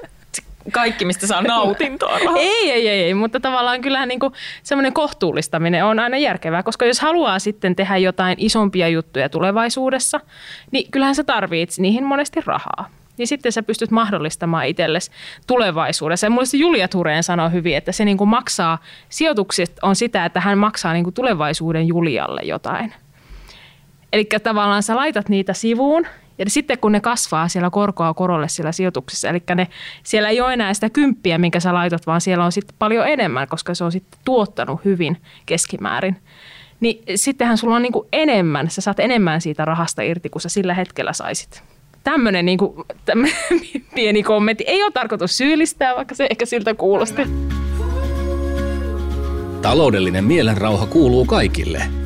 [0.73, 4.21] kaikki, mistä saa nautintoa ei, ei, ei, ei, mutta tavallaan kyllähän niin
[4.63, 10.21] semmoinen kohtuullistaminen on aina järkevää, koska jos haluaa sitten tehdä jotain isompia juttuja tulevaisuudessa,
[10.71, 15.11] niin kyllähän sä tarvitset niihin monesti rahaa niin sitten sä pystyt mahdollistamaan itsellesi
[15.47, 16.27] tulevaisuudessa.
[16.27, 18.79] Ja mulle Julia Tureen sanoi hyvin, että se niin kuin maksaa,
[19.09, 22.95] sijoitukset on sitä, että hän maksaa niin kuin tulevaisuuden Julialle jotain.
[24.13, 26.07] Eli tavallaan sä laitat niitä sivuun
[26.39, 29.69] ja sitten kun ne kasvaa siellä korkoa korolle siellä sijoituksessa, eli ne,
[30.03, 33.49] siellä ei ole enää sitä kymppiä, minkä sä laitat, vaan siellä on sitten paljon enemmän,
[33.49, 35.17] koska se on sitten tuottanut hyvin
[35.47, 36.17] keskimäärin.
[36.81, 40.75] Niin sittenhän sulla on niin enemmän, sä saat enemmän siitä rahasta irti, kuin sä sillä
[40.75, 41.63] hetkellä saisit
[42.05, 42.59] tämmöinen niin
[43.95, 44.65] pieni kommentti.
[44.67, 47.23] Ei ole tarkoitus syyllistää, vaikka se ehkä siltä kuulosti.
[49.63, 52.02] Taloudellinen mielenrauha kuuluu kaikille.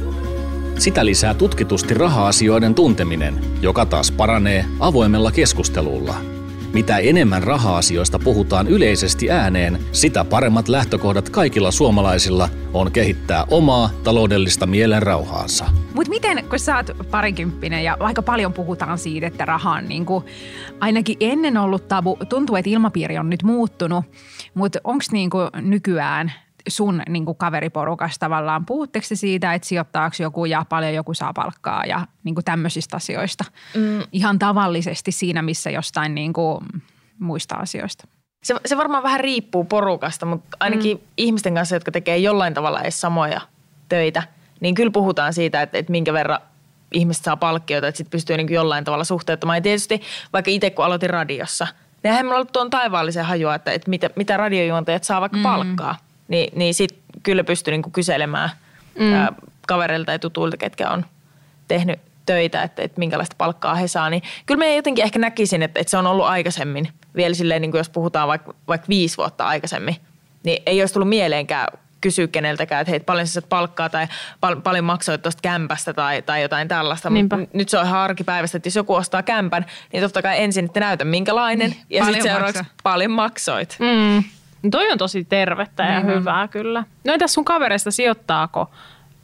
[0.79, 6.15] Sitä lisää tutkitusti raha-asioiden tunteminen, joka taas paranee avoimella keskustelulla–
[6.77, 14.67] mitä enemmän raha-asioista puhutaan yleisesti ääneen, sitä paremmat lähtökohdat kaikilla suomalaisilla on kehittää omaa taloudellista
[14.67, 15.65] mielenrauhaansa.
[15.95, 20.07] Mutta miten, kun sä oot parikymppinen ja aika paljon puhutaan siitä, että raha on niin
[20.07, 20.25] kuin
[20.81, 24.05] ainakin ennen ollut tabu, tuntuu, että ilmapiiri on nyt muuttunut,
[24.55, 25.31] mutta onko niin
[25.63, 26.33] nykyään–
[26.69, 28.67] sun niin kuin kaveriporukasta tavallaan?
[28.67, 33.45] Puhutteko siitä, että sijoittaako joku ja paljon joku saa palkkaa ja niin kuin tämmöisistä asioista?
[33.75, 34.03] Mm.
[34.13, 36.65] Ihan tavallisesti siinä, missä jostain niin kuin
[37.19, 38.09] muista asioista.
[38.43, 41.03] Se, se varmaan vähän riippuu porukasta, mutta ainakin mm.
[41.17, 43.41] ihmisten kanssa, jotka tekee jollain tavalla edes samoja
[43.89, 44.23] töitä,
[44.61, 46.41] niin kyllä puhutaan siitä, että, että minkä verran
[46.93, 49.57] ihmiset saa palkkioita, että sitten pystyy niin jollain tavalla suhteuttamaan.
[49.57, 50.03] Ja tietysti
[50.33, 51.67] vaikka itse kun aloitin radiossa,
[52.03, 55.43] niin eihän minulla ollut tuon taivaallisen hajua, että, että mitä, mitä radiojuontajat saa vaikka mm.
[55.43, 55.97] palkkaa
[56.29, 58.51] niin, niin sitten kyllä pystyi niinku kyselemään
[58.99, 59.13] mm.
[59.13, 59.33] ää,
[59.69, 61.05] kavereilta ja tutuilta, ketkä on
[61.69, 64.11] tehnyt töitä, että, että minkälaista palkkaa he saa.
[64.11, 67.71] Niin kyllä me jotenkin ehkä näkisin, että, että se on ollut aikaisemmin, vielä silleen, niin
[67.71, 69.97] kuin jos puhutaan vaikka, vaikka viisi vuotta aikaisemmin,
[70.43, 71.69] niin ei olisi tullut mieleenkään
[72.01, 74.07] kysyä keneltäkään, että hei, paljon sä saat palkkaa tai
[74.41, 77.11] pal- paljon maksoit tuosta kämpästä tai, tai jotain tällaista.
[77.11, 77.39] Niinpä.
[77.53, 80.81] nyt se on ihan arkipäivästä, että jos joku ostaa kämpän, niin totta kai ensin, että
[80.81, 82.77] näytä minkälainen niin, ja sitten seuraavaksi maksaa.
[82.83, 83.77] paljon maksoit.
[83.79, 84.25] Mm.
[84.71, 86.15] Toi on tosi tervettä ja mm-hmm.
[86.15, 86.85] hyvää kyllä.
[87.05, 88.71] No entäs sun kavereista sijoittaako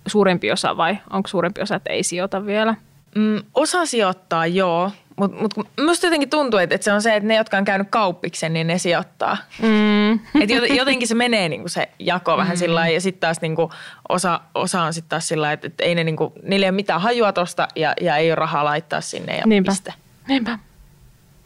[0.07, 2.74] suurempi osa vai onko suurempi osa, että ei sijoita vielä?
[3.14, 4.90] Mm, osa sijoittaa, joo.
[5.16, 7.87] Mutta mut, musta jotenkin tuntuu, että, että se on se, että ne, jotka on käynyt
[7.90, 9.37] kauppiksen, niin ne sijoittaa.
[9.62, 10.12] Mm.
[10.12, 12.59] Et jotenkin se menee niinku se jako vähän mm.
[12.59, 13.70] sillä ja sitten taas niinku
[14.09, 17.00] osa, osa on sitten taas sillä että, että ei ne niinku, niillä ei ole mitään
[17.00, 19.70] hajua tosta ja, ja ei ole rahaa laittaa sinne ja Niinpä.
[19.70, 19.94] piste.
[20.28, 20.59] Niinpä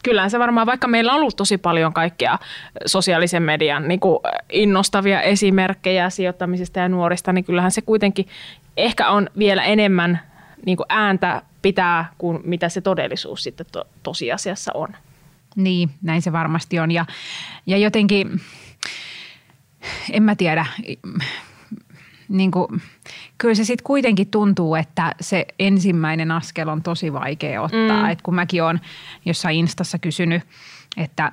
[0.03, 2.39] kyllähän se varmaan, vaikka meillä on ollut tosi paljon kaikkia
[2.85, 4.19] sosiaalisen median niin kuin
[4.51, 8.27] innostavia esimerkkejä sijoittamisesta ja nuorista, niin kyllähän se kuitenkin
[8.77, 10.19] ehkä on vielä enemmän
[10.65, 14.89] niin kuin ääntä pitää kuin mitä se todellisuus sitten to- tosiasiassa on.
[15.55, 16.91] Niin, näin se varmasti on.
[16.91, 17.05] Ja,
[17.65, 18.41] ja jotenkin,
[20.11, 20.65] en mä tiedä,
[22.29, 22.81] niin kuin,
[23.37, 28.03] kyllä se sitten kuitenkin tuntuu, että se ensimmäinen askel on tosi vaikea ottaa.
[28.03, 28.09] Mm.
[28.09, 28.81] Et kun mäkin olen
[29.25, 30.43] jossain Instassa kysynyt,
[30.97, 31.31] että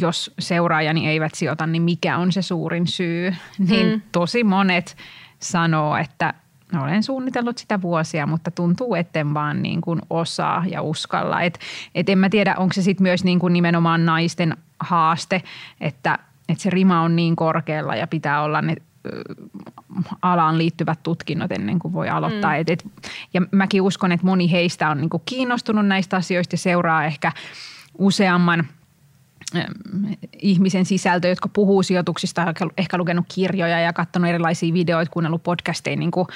[0.00, 4.02] jos seuraajani eivät sijoita, niin mikä on se suurin syy, niin mm.
[4.12, 4.96] tosi monet
[5.38, 6.34] sanoo, että
[6.82, 11.42] olen suunnitellut sitä vuosia, mutta tuntuu, etten vaan niin kuin osaa ja uskalla.
[11.42, 11.58] Et,
[11.94, 15.42] et en mä tiedä, onko se sitten myös niin kuin nimenomaan naisten haaste,
[15.80, 18.76] että, että se rima on niin korkealla ja pitää olla ne
[20.22, 22.52] alaan liittyvät tutkinnot ennen kuin voi aloittaa.
[22.52, 22.60] Mm.
[22.60, 22.86] Et, et,
[23.34, 27.32] ja mäkin uskon, että moni heistä on niin kuin kiinnostunut näistä asioista ja seuraa ehkä
[27.98, 28.66] useamman–
[30.38, 36.10] ihmisen sisältö, jotka puhuu sijoituksista, ehkä lukenut kirjoja ja katsonut erilaisia videoita, kuunnellut podcasteja niin
[36.10, 36.26] kuin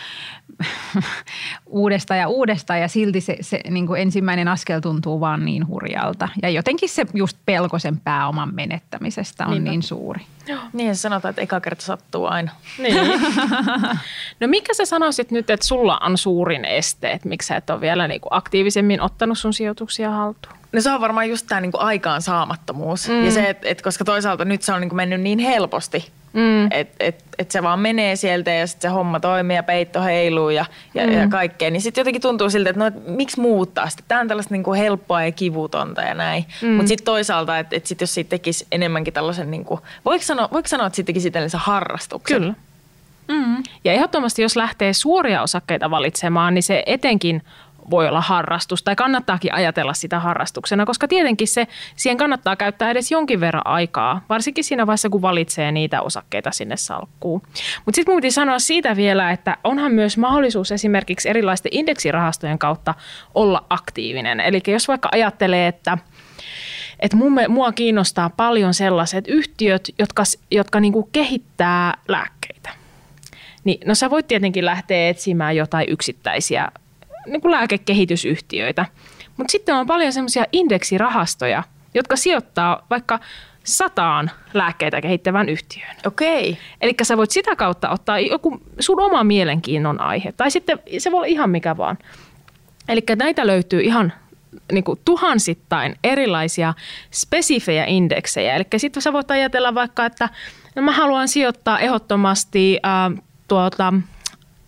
[1.67, 6.29] uudestaan ja uudestaan ja silti se, se niin kuin ensimmäinen askel tuntuu vaan niin hurjalta.
[6.43, 9.71] Ja jotenkin se just pelko sen pääoman menettämisestä on Niinpä.
[9.71, 10.21] niin suuri.
[10.51, 10.61] Joo.
[10.73, 12.51] Niin sanotaan, että eka kerta sattuu aina.
[12.79, 12.97] Niin.
[14.41, 17.81] no mikä sä sanoisit nyt, että sulla on suurin este, että miksi sä et ole
[17.81, 20.55] vielä niin kuin aktiivisemmin ottanut sun sijoituksia haltuun?
[20.73, 23.09] No se on varmaan just tämä niinku aikaan saamattomuus.
[23.09, 23.25] Mm.
[23.25, 26.67] Ja se, että et koska toisaalta nyt se on niinku mennyt niin helposti, Mm.
[26.71, 30.51] Että et, et se vaan menee sieltä ja sitten se homma toimii ja peitto heiluu
[30.51, 30.65] ja,
[30.95, 31.13] ja, mm.
[31.13, 31.71] ja kaikkea.
[31.71, 34.03] Niin sitten jotenkin tuntuu siltä, että no, et miksi muuttaa sitä.
[34.09, 36.45] Tämä on tällaista niinku helppoa ja kivutonta ja näin.
[36.63, 36.69] Mm.
[36.69, 40.69] Mutta sitten toisaalta, että et sit jos siitä tekisi enemmänkin tällaisen, niinku, voiko, sanoa, voiko
[40.69, 42.41] sanoa, että siitä tekisi tällaisen harrastuksen?
[42.41, 42.55] Kyllä.
[43.29, 43.63] Mm.
[43.85, 47.43] Ja ehdottomasti, jos lähtee suoria osakkeita valitsemaan, niin se etenkin
[47.91, 53.11] voi olla harrastus tai kannattaakin ajatella sitä harrastuksena, koska tietenkin se, siihen kannattaa käyttää edes
[53.11, 57.43] jonkin verran aikaa, varsinkin siinä vaiheessa, kun valitsee niitä osakkeita sinne salkkuun.
[57.85, 62.95] Mutta sitten piti sanoa siitä vielä, että onhan myös mahdollisuus esimerkiksi erilaisten indeksirahastojen kautta
[63.35, 64.41] olla aktiivinen.
[64.41, 65.99] Eli jos vaikka ajattelee, että
[67.01, 72.71] että mun, mua kiinnostaa paljon sellaiset yhtiöt, jotka, jotka niinku kehittää lääkkeitä.
[73.65, 76.69] Niin, no sä voit tietenkin lähteä etsimään jotain yksittäisiä
[77.27, 78.87] niin kuin lääkekehitysyhtiöitä.
[79.37, 81.63] Mutta sitten on paljon semmoisia indeksirahastoja,
[81.95, 83.19] jotka sijoittaa vaikka
[83.65, 85.97] sataan lääkkeitä kehittävän yhtiöön.
[86.07, 86.59] Okei.
[86.81, 90.33] Eli sä voit sitä kautta ottaa joku sun oma mielenkiinnon aihe.
[90.33, 91.99] Tai sitten se voi olla ihan mikä vaan.
[92.89, 94.13] Eli näitä löytyy ihan
[94.73, 96.75] niin kuin tuhansittain erilaisia
[97.11, 98.57] spesifejä indeksejä.
[98.57, 100.29] Eli sitten sä voit ajatella vaikka, että
[100.75, 103.95] no mä haluan sijoittaa ehdottomasti äh, tuota,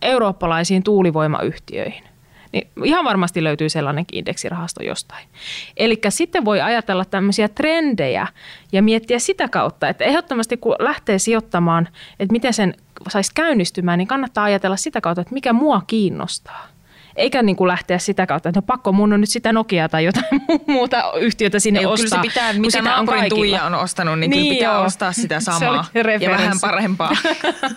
[0.02, 2.11] eurooppalaisiin tuulivoimayhtiöihin
[2.52, 5.28] niin ihan varmasti löytyy sellainenkin indeksirahasto jostain.
[5.76, 8.26] Eli sitten voi ajatella tämmöisiä trendejä
[8.72, 11.88] ja miettiä sitä kautta, että ehdottomasti kun lähtee sijoittamaan,
[12.20, 12.74] että miten sen
[13.08, 16.71] saisi käynnistymään, niin kannattaa ajatella sitä kautta, että mikä mua kiinnostaa
[17.16, 20.04] eikä niin kuin lähteä sitä kautta, että no pakko mun on nyt sitä Nokiaa tai
[20.04, 20.26] jotain
[20.66, 22.04] muuta yhtiötä sinne Ei, ostaa.
[22.04, 24.84] Kyllä se pitää, mitä sitä naapurin on Tuija on ostanut, niin, niin kyllä pitää joo.
[24.84, 25.84] ostaa sitä samaa
[26.20, 27.10] ja vähän parempaa.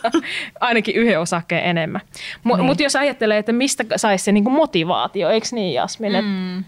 [0.59, 2.01] Ainakin yhden osakkeen enemmän.
[2.43, 2.65] Mutta niin.
[2.65, 6.13] mut jos ajattelee, että mistä saisi se niin kuin motivaatio, eikö niin Jasmin?
[6.25, 6.59] Mm.
[6.59, 6.65] Että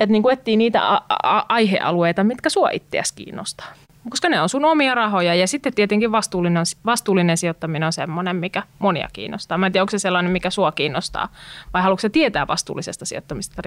[0.00, 3.66] et niin kuin etsii niitä a- a- aihealueita, mitkä sua itseäsi kiinnostaa
[4.10, 5.34] koska ne on sun omia rahoja.
[5.34, 9.58] Ja sitten tietenkin vastuullinen, vastuullinen sijoittaminen on semmoinen, mikä monia kiinnostaa.
[9.58, 11.28] Mä en tiedä, onko se sellainen, mikä sua kiinnostaa,
[11.74, 13.62] vai haluatko tietää vastuullisesta sijoittamista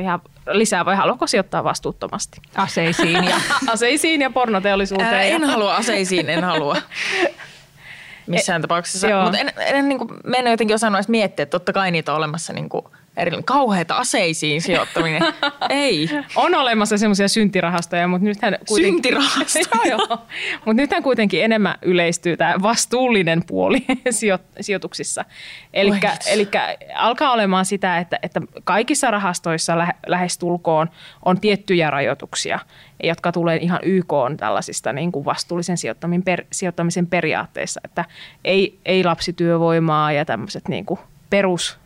[0.52, 2.42] lisää, vai haluatko sijoittaa vastuuttomasti?
[2.56, 3.36] Aseisiin ja,
[3.74, 5.14] aseisiin ja pornoteollisuuteen.
[5.14, 6.78] Ää, en halua aseisiin, en halua.
[8.28, 9.08] Missään e, tapauksessa.
[9.24, 12.18] Mutta en, en niin kuin, en jotenkin osannut edes miettiä, että totta kai niitä on
[12.18, 12.86] olemassa niin kuin–
[13.18, 15.22] eri, kauheita aseisiin sijoittaminen.
[15.70, 16.10] Ei.
[16.36, 18.94] On olemassa semmoisia syntirahastoja, mutta nythän kuitenkin...
[18.94, 19.86] Syntirahastoja?
[19.92, 20.18] joo.
[20.66, 23.86] Mutta nythän kuitenkin enemmän yleistyy tämä vastuullinen puoli
[24.62, 25.26] sijoituksissa.
[25.74, 26.48] Eli
[26.96, 30.90] alkaa olemaan sitä, että, että kaikissa rahastoissa lä- lähestulkoon
[31.26, 32.60] on tiettyjä rajoituksia,
[33.04, 38.06] jotka tulee ihan YK on tällaisista niin kuin vastuullisen sijoittamisen, per, sijoittamisen periaatteissa, että
[38.46, 41.00] ei, ei lapsityövoimaa ja tämmöiset niin kuin
[41.30, 41.85] perus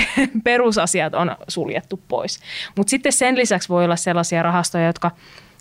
[0.44, 2.40] perusasiat on suljettu pois.
[2.76, 5.10] Mutta sitten sen lisäksi voi olla sellaisia rahastoja, jotka,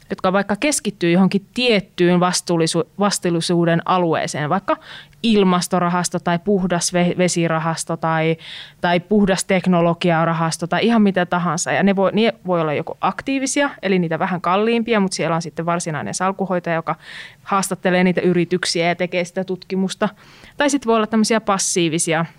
[0.09, 4.77] jotka vaikka keskittyy johonkin tiettyyn vastuullisu- vastuullisuuden alueeseen, vaikka
[5.23, 8.37] ilmastorahasto tai puhdas vesirahasto tai,
[8.81, 11.71] tai puhdas teknologiarahasto tai ihan mitä tahansa.
[11.71, 15.41] Ja ne voi, ne voi olla joko aktiivisia, eli niitä vähän kalliimpia, mutta siellä on
[15.41, 16.95] sitten varsinainen salkuhoitaja, joka
[17.43, 20.09] haastattelee niitä yrityksiä ja tekee sitä tutkimusta.
[20.57, 22.25] Tai sitten voi olla tämmöisiä passiivisia–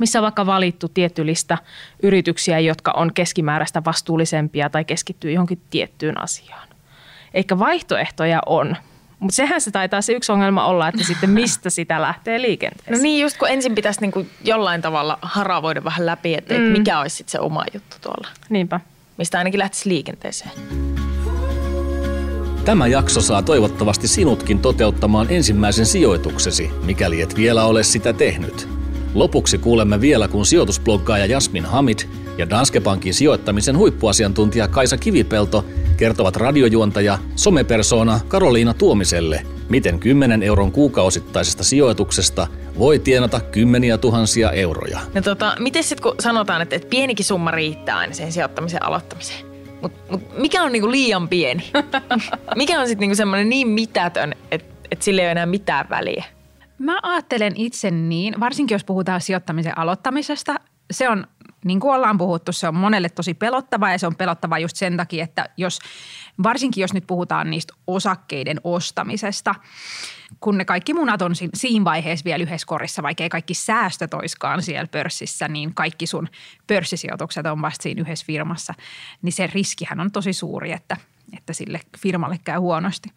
[0.00, 1.58] missä on vaikka valittu tietty lista
[2.02, 6.68] yrityksiä, jotka on keskimääräistä vastuullisempia tai keskittyy johonkin tiettyyn asiaan.
[7.34, 8.76] Eikä vaihtoehtoja on,
[9.18, 12.96] mutta sehän se taitaa se yksi ongelma olla, että sitten mistä sitä lähtee liikenteeseen.
[12.96, 16.66] No niin, just kun ensin pitäisi niinku jollain tavalla haravoida vähän läpi, että mm.
[16.66, 18.28] et mikä olisi sitten se oma juttu tuolla.
[18.48, 18.80] Niinpä.
[19.16, 20.50] Mistä ainakin lähtisi liikenteeseen.
[22.64, 28.81] Tämä jakso saa toivottavasti sinutkin toteuttamaan ensimmäisen sijoituksesi, mikäli et vielä ole sitä tehnyt.
[29.14, 31.98] Lopuksi kuulemme vielä, kun sijoitusbloggaaja Jasmin Hamid
[32.38, 35.64] ja Danske Bankin sijoittamisen huippuasiantuntija Kaisa Kivipelto
[35.96, 42.46] kertovat radiojuontaja, somepersona Karoliina Tuomiselle, miten 10 euron kuukausittaisesta sijoituksesta
[42.78, 45.00] voi tienata kymmeniä tuhansia euroja.
[45.14, 49.46] No tota, miten sitten kun sanotaan, että, että pienikin summa riittää aina sen sijoittamisen aloittamiseen?
[49.82, 51.64] Mutta mut mikä on niinku liian pieni?
[52.56, 56.24] mikä on sitten niinku semmoinen niin mitätön, että, että sillä ei ole enää mitään väliä?
[56.82, 60.54] Mä ajattelen itse niin, varsinkin jos puhutaan sijoittamisen aloittamisesta,
[60.90, 61.26] se on,
[61.64, 64.96] niin kuin ollaan puhuttu, se on monelle tosi pelottava ja se on pelottava just sen
[64.96, 65.78] takia, että jos,
[66.42, 69.54] varsinkin jos nyt puhutaan niistä osakkeiden ostamisesta,
[70.40, 74.62] kun ne kaikki munat on siinä vaiheessa vielä yhdessä korissa, vaikka ei kaikki säästöt oiskaan
[74.62, 76.28] siellä pörssissä, niin kaikki sun
[76.66, 78.74] pörssisijoitukset on vasta siinä yhdessä firmassa,
[79.22, 80.96] niin se riskihän on tosi suuri, että,
[81.36, 83.08] että sille firmalle käy huonosti.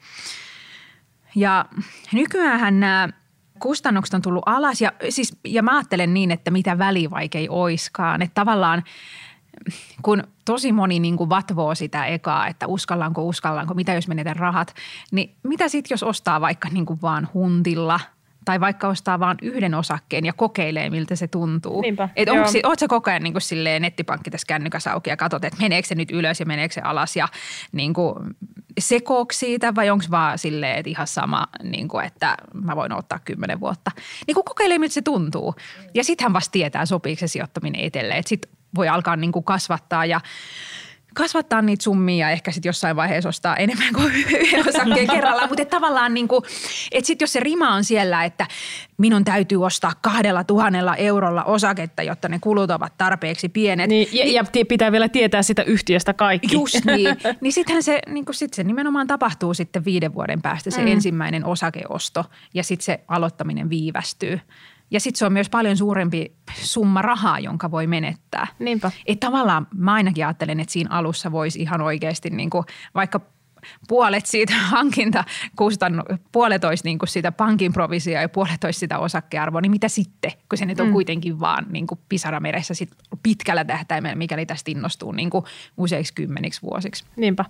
[1.35, 1.65] Ja
[2.13, 3.09] nykyään nämä–
[3.59, 8.21] kustannukset on tullut alas ja, siis, ja mä ajattelen niin, että mitä välivaikei oiskaan.
[8.21, 8.83] Että tavallaan
[10.01, 14.75] kun tosi moni niin kuin vatvoo sitä ekaa, että uskallanko, uskallanko, mitä jos menetän rahat,
[15.11, 17.99] niin mitä sitten jos ostaa vaikka niin kuin vaan huntilla
[18.45, 21.81] tai vaikka ostaa vain yhden osakkeen ja kokeilee, miltä se tuntuu.
[21.81, 25.17] Niinpä, Et onko, oot sä koko ajan niin kuin silleen nettipankki tässä kännykässä auki ja
[25.17, 27.27] katsot, että meneekö se nyt ylös ja meneekö se alas ja
[27.71, 28.15] niin kuin,
[28.79, 33.19] sekooks siitä vai onko vaan silleen, että ihan sama, niin kuin, että mä voin ottaa
[33.25, 33.91] kymmenen vuotta.
[34.27, 35.55] Niin kuin kokeilee, miltä se tuntuu.
[35.93, 38.19] Ja sittenhän vasta tietää, sopiiko se sijoittaminen itselleen.
[38.19, 40.21] Että sit voi alkaa niin kuin kasvattaa ja
[41.15, 45.49] kasvattaa niitä summia ja ehkä sitten jossain vaiheessa ostaa enemmän kuin yhden osakkeen kerrallaan.
[45.49, 46.43] Mutta tavallaan niin kuin,
[46.91, 48.47] että sitten jos se rima on siellä, että
[48.97, 53.89] minun täytyy ostaa kahdella tuhannella eurolla osaketta, jotta ne kulut ovat tarpeeksi pienet.
[53.89, 56.55] Niin, ja, ja pitää vielä tietää sitä yhtiöstä kaikki.
[56.55, 57.07] Just niin.
[57.41, 60.87] Niin sittenhän se, niin sit se nimenomaan tapahtuu sitten viiden vuoden päästä se mm.
[60.87, 64.39] ensimmäinen osakeosto ja sitten se aloittaminen viivästyy.
[64.91, 68.47] Ja sitten se on myös paljon suurempi summa rahaa, jonka voi menettää.
[68.59, 68.91] Niinpä.
[69.05, 72.65] Että tavallaan mä ainakin ajattelen, että siinä alussa voisi ihan oikeasti niin kuin,
[72.95, 73.21] vaikka
[73.87, 79.61] puolet siitä hankintakustannu, puolet olisi niin kuin sitä pankin provisioa ja puolet olisi sitä osakkearvoa,
[79.61, 80.93] niin mitä sitten, kun se nyt on mm.
[80.93, 82.89] kuitenkin vaan niin kuin pisarameressä sit
[83.23, 85.45] pitkällä tähtäimellä, mikäli tästä innostuu niin kuin
[85.77, 87.05] useiksi kymmeniksi vuosiksi.
[87.15, 87.45] Niinpä.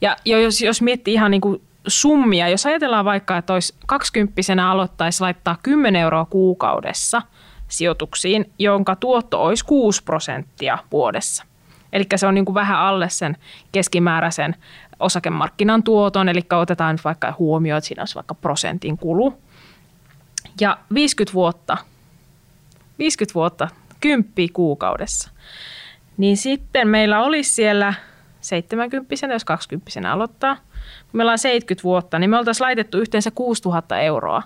[0.00, 4.70] Ja jo jos, jos miettii ihan niin kuin summia, jos ajatellaan vaikka, että olisi 20
[4.70, 7.22] aloittaisi laittaa 10 euroa kuukaudessa
[7.68, 11.44] sijoituksiin, jonka tuotto olisi 6 prosenttia vuodessa.
[11.92, 13.36] Eli se on niin kuin vähän alle sen
[13.72, 14.56] keskimääräisen
[15.00, 19.38] osakemarkkinan tuoton, eli otetaan nyt vaikka huomioon, että siinä olisi vaikka prosentin kulu.
[20.60, 21.76] Ja 50 vuotta,
[22.98, 23.68] 50 vuotta,
[24.00, 25.30] 10 kuukaudessa,
[26.16, 27.94] niin sitten meillä olisi siellä
[28.40, 30.56] 70 jos 20 aloittaa.
[30.56, 34.42] Kun meillä on 70 vuotta, niin me oltaisiin laitettu yhteensä 6000 euroa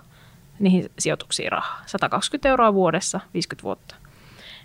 [0.59, 1.83] niihin sijoituksiin rahaa.
[1.85, 3.95] 120 euroa vuodessa, 50 vuotta.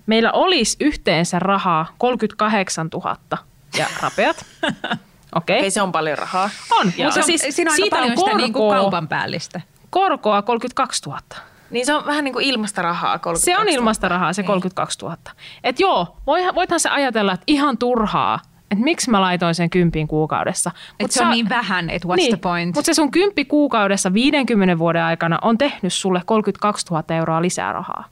[0.07, 3.17] Meillä olisi yhteensä rahaa 38 000
[3.79, 4.47] ja rapeat.
[5.37, 5.59] Okei.
[5.61, 6.51] Ei se on paljon rahaa.
[6.81, 8.63] On, Ja mutta se on, siis siinä on aika siitä on paljon sitä niin kuin
[8.63, 9.61] korkoa, kaupan päällistä.
[9.91, 11.21] korkoa 32 000.
[11.71, 13.19] Niin se on vähän niin kuin ilmasta rahaa.
[13.19, 13.75] 32 Se on 000.
[13.77, 15.17] ilmasta rahaa, se 32 000.
[15.65, 16.17] Et joo,
[16.55, 20.71] voithan se ajatella, että ihan turhaa, että miksi mä laitoin sen kympin kuukaudessa.
[21.01, 22.75] Että se on niin vähän, että what's the point?
[22.75, 27.73] Mutta se sun kymppi kuukaudessa 50 vuoden aikana on tehnyt sulle 32 000 euroa lisää
[27.73, 28.05] rahaa.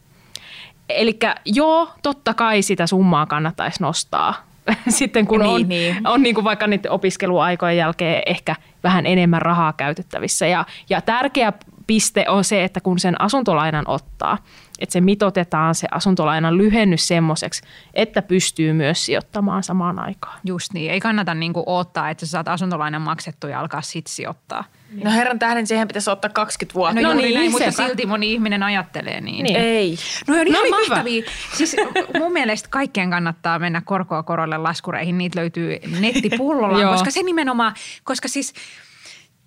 [0.89, 4.35] Eli joo, totta kai sitä summaa kannattaisi nostaa.
[4.89, 5.97] Sitten kun Niin, on, niin.
[6.07, 10.47] on niin kuin vaikka niiden opiskeluaikojen jälkeen ehkä vähän enemmän rahaa käytettävissä.
[10.47, 11.53] Ja, ja tärkeä
[11.87, 14.39] piste on se, että kun sen asuntolainan ottaa,
[14.85, 17.63] että se mitotetaan se asuntolainan lyhennys semmoiseksi,
[17.95, 20.41] että pystyy myös sijoittamaan samaan aikaan.
[20.45, 20.91] Just niin.
[20.91, 24.65] Ei kannata niin kuin odottaa, että sä saat asuntolainan maksettua ja alkaa sit sijoittaa.
[25.05, 27.01] No herran tähden siihen pitäisi ottaa 20 vuotta.
[27.01, 29.43] No, No niin, näin, mutta silti moni ihminen ajattelee niin.
[29.43, 29.57] Niin.
[29.57, 29.97] Ei.
[30.29, 30.89] No on ihan No niin, hyvä.
[30.89, 31.23] mahtavia.
[31.55, 31.77] Siis
[32.19, 35.19] mun mielestä kaikkien kannattaa mennä korkoa korolle laskureihin.
[35.19, 37.75] Niitä löytyy nettipullolla, koska se nimenomaan,
[38.05, 38.53] koska siis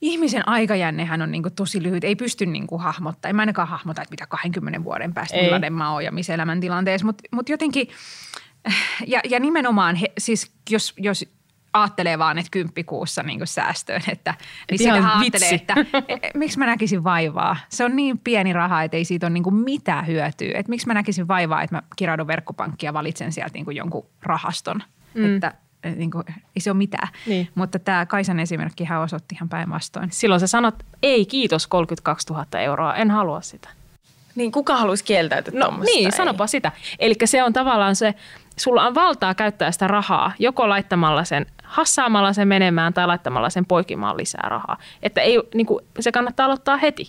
[0.01, 2.03] ihmisen aikajännehän on niinku tosi lyhyt.
[2.03, 3.29] Ei pysty niinku hahmottaa.
[3.29, 5.43] En mä ainakaan hahmota, että mitä 20 vuoden päästä Ei.
[5.43, 7.05] millainen mä oon ja missä elämäntilanteessa.
[7.05, 7.87] Mutta mut jotenkin,
[9.07, 11.25] ja, ja nimenomaan he, siis jos, jos
[11.73, 14.33] ajattelee vaan, että kymppikuussa niin säästöön, että
[14.71, 15.75] niin sitä ajattelee, että
[16.07, 17.57] e- miksi mä näkisin vaivaa?
[17.69, 20.51] Se on niin pieni raha, että ei siitä ole niin kuin mitään hyötyä.
[20.55, 24.05] Että miksi mä näkisin vaivaa, että mä kiraudun verkkopankkiin ja valitsen sieltä niin kuin jonkun
[24.21, 24.83] rahaston.
[25.13, 25.35] Mm.
[25.35, 25.53] Että
[25.95, 27.07] niin kuin, ei se ole mitään.
[27.25, 27.49] Niin.
[27.55, 30.11] Mutta tämä Kaisan esimerkki hän osoitti ihan päinvastoin.
[30.11, 33.69] Silloin sä sanot, ei kiitos 32 000 euroa, en halua sitä.
[34.35, 36.11] Niin kuka haluaisi kieltäytyä No niin, Ei.
[36.11, 36.71] sanopa sitä.
[36.99, 38.15] Eli se on tavallaan se,
[38.57, 43.65] sulla on valtaa käyttää sitä rahaa, joko laittamalla sen, hassaamalla sen menemään tai laittamalla sen
[43.65, 44.77] poikimaan lisää rahaa.
[45.03, 47.07] Että ei, niin kuin, se kannattaa aloittaa heti.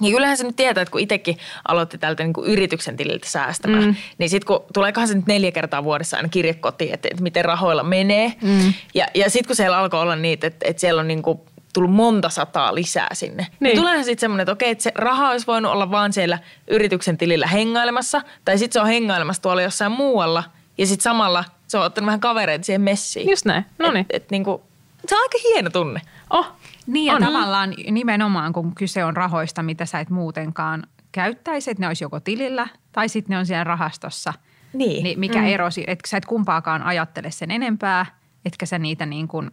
[0.00, 1.38] Niin kyllähän se nyt tietää, että kun itsekin
[1.68, 3.94] aloitti tältä niin kuin yrityksen tililtä säästämään, mm.
[4.18, 7.44] niin sitten kun tuleekohan se nyt neljä kertaa vuodessa aina kirje kotiin, että, että miten
[7.44, 8.32] rahoilla menee.
[8.42, 8.72] Mm.
[8.94, 11.40] Ja, ja sitten kun siellä alkoi olla niitä, että, että siellä on niin kuin
[11.72, 13.42] tullut monta sataa lisää sinne.
[13.42, 13.56] Niin.
[13.60, 13.76] Niin.
[13.76, 16.38] Tuleehan sitten semmoinen, että okei, että se raha olisi voinut olla vaan siellä
[16.68, 20.44] yrityksen tilillä hengailemassa, tai sitten se on hengailemassa tuolla jossain muualla,
[20.78, 23.30] ja sitten samalla se on ottanut vähän kavereita siihen messiin.
[23.30, 23.64] Just näin.
[23.78, 24.06] No niin.
[24.10, 24.62] Et, et niin kuin,
[25.08, 26.00] se on aika hieno tunne.
[26.30, 26.46] Oh,
[26.88, 27.22] Niin ja On.
[27.22, 30.82] tavallaan nimenomaan, kun kyse on rahoista, mitä sä et muutenkaan
[31.12, 34.32] käyttäisi, että ne olisi joko tilillä tai sitten ne on siellä rahastossa.
[34.72, 35.02] Niin.
[35.04, 35.46] niin mikä mm.
[35.46, 38.06] ero, si- että sä et kumpaakaan ajattele sen enempää,
[38.44, 39.50] etkä sä niitä niin kuin,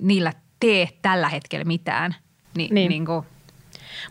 [0.00, 2.14] niillä tee tällä hetkellä mitään.
[2.56, 2.74] Ni, Niin.
[2.74, 2.88] niin.
[2.88, 3.24] niin kuin,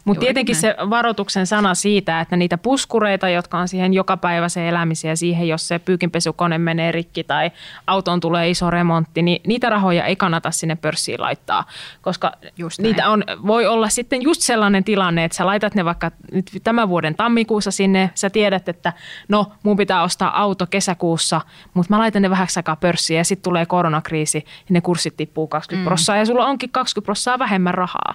[0.06, 0.62] Mutta tietenkin näin.
[0.62, 5.68] se varoituksen sana siitä, että niitä puskureita, jotka on siihen jokapäiväiseen elämiseen ja siihen, jos
[5.68, 7.52] se pyykinpesukone menee rikki tai
[7.88, 11.64] autoon tulee iso remontti, niin niitä rahoja ei kannata sinne pörssiin laittaa,
[12.02, 13.12] koska Just niitä näin.
[13.12, 17.16] on, voi olla sitten just sellainen tilanne, että sä laitat ne vaikka nyt tämän vuoden
[17.16, 18.94] tammikuussa sinne, sä tiedät, että
[19.30, 21.42] no mun pitää ostaa auto kesäkuussa,
[21.74, 25.48] mutta mä laitan ne vähäksi aikaa pörssiin ja sitten tulee koronakriisi ja ne kurssit tippuu
[25.48, 25.88] 20 mm.
[25.88, 28.14] prossaa ja sulla onkin 20 prossaa vähemmän rahaa.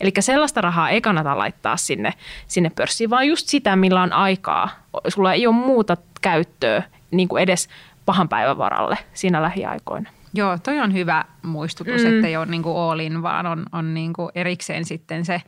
[0.00, 2.14] Eli sellaista rahaa ei kannata kannata laittaa sinne,
[2.46, 4.68] sinne pörssiin, vaan just sitä, millä on aikaa.
[5.08, 7.68] Sulla ei ole muuta käyttöä niin kuin edes
[8.06, 10.10] pahan päivän varalle siinä lähiaikoina.
[10.34, 12.14] Joo, toi on hyvä muistutus, mm.
[12.14, 15.42] että ei ole niin kuin all in, vaan on, on niin kuin erikseen sitten se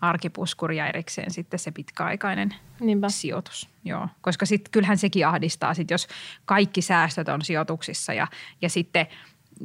[0.00, 3.08] arkipuskuri ja erikseen sitten se pitkäaikainen Niinpä.
[3.08, 3.68] sijoitus.
[3.84, 6.08] Joo, koska sitten kyllähän sekin ahdistaa, sit jos
[6.44, 8.26] kaikki säästöt on sijoituksissa ja,
[8.62, 9.06] ja sitten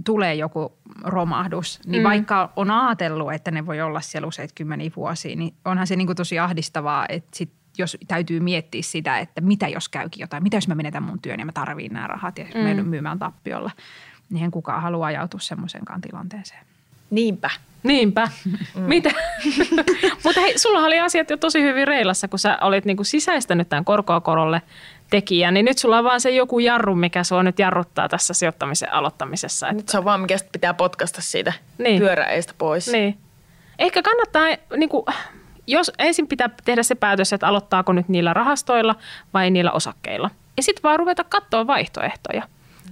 [0.06, 2.10] tulee joku romahdus, niin mm.
[2.10, 6.08] vaikka on ajatellut, että ne voi olla siellä useita kymmeniä vuosia, niin onhan se niin
[6.08, 10.58] kuin tosi ahdistavaa, että sit jos täytyy miettiä sitä, että mitä jos käykin jotain, mitä
[10.58, 12.86] jos mä menetän mun työn ja mä tarviin nämä rahat ja mm.
[12.86, 13.72] myymään tappiolla–
[14.34, 16.66] niin kukaan halua ajautua semmoisenkaan tilanteeseen.
[17.10, 17.50] Niinpä.
[17.84, 18.30] Niinpä.
[18.46, 18.82] Mm.
[18.82, 19.12] Mitä?
[20.24, 23.86] Mutta hei, sulla oli asiat jo tosi hyvin reilassa, kun sä olit niinku sisäistänyt tämän
[23.86, 24.62] korkoa korolle
[25.14, 28.94] tekijän, niin nyt sulla on vaan se joku jarru, mikä sua nyt jarruttaa tässä sijoittamisen
[28.94, 29.68] aloittamisessa.
[29.68, 29.78] Että...
[29.78, 32.00] Nyt se on vaan, mikä pitää potkasta siitä niin.
[32.00, 32.92] pyöräeistä pois.
[32.92, 33.18] Niin.
[33.80, 34.44] Ehkä kannattaa,
[34.78, 35.06] niin kuin,
[35.68, 38.96] jos ensin pitää tehdä se päätös, että aloittaako nyt niillä rahastoilla
[39.34, 40.30] vai niillä osakkeilla.
[40.58, 42.44] Ja sitten vaan ruveta katsoa vaihtoehtoja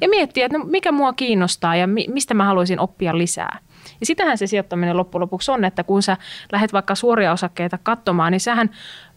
[0.01, 3.59] ja miettiä, että no mikä mua kiinnostaa ja mi- mistä mä haluaisin oppia lisää.
[3.99, 6.17] Ja sitähän se sijoittaminen loppujen lopuksi on, että kun sä
[6.51, 8.69] lähdet vaikka suoria osakkeita katsomaan, niin sähän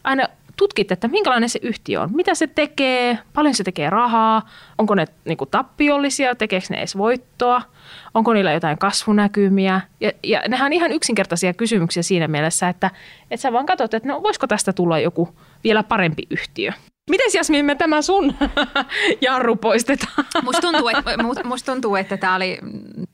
[0.03, 4.95] aina tutkit, että minkälainen se yhtiö on, mitä se tekee, paljon se tekee rahaa, onko
[4.95, 7.61] ne niin kuin tappiollisia, tekeekö ne edes voittoa,
[8.13, 9.81] onko niillä jotain kasvunäkymiä.
[10.01, 12.91] Ja, ja nehän on ihan yksinkertaisia kysymyksiä siinä mielessä, että,
[13.31, 15.29] että sä vaan katsot, että no voisiko tästä tulla joku
[15.63, 16.73] vielä parempi yhtiö.
[17.09, 18.35] Miten Jasmin me tämä sun
[19.21, 20.25] jarru poistetaan?
[20.43, 22.57] Musta tuntuu, että, musta tuntuu, että tämä oli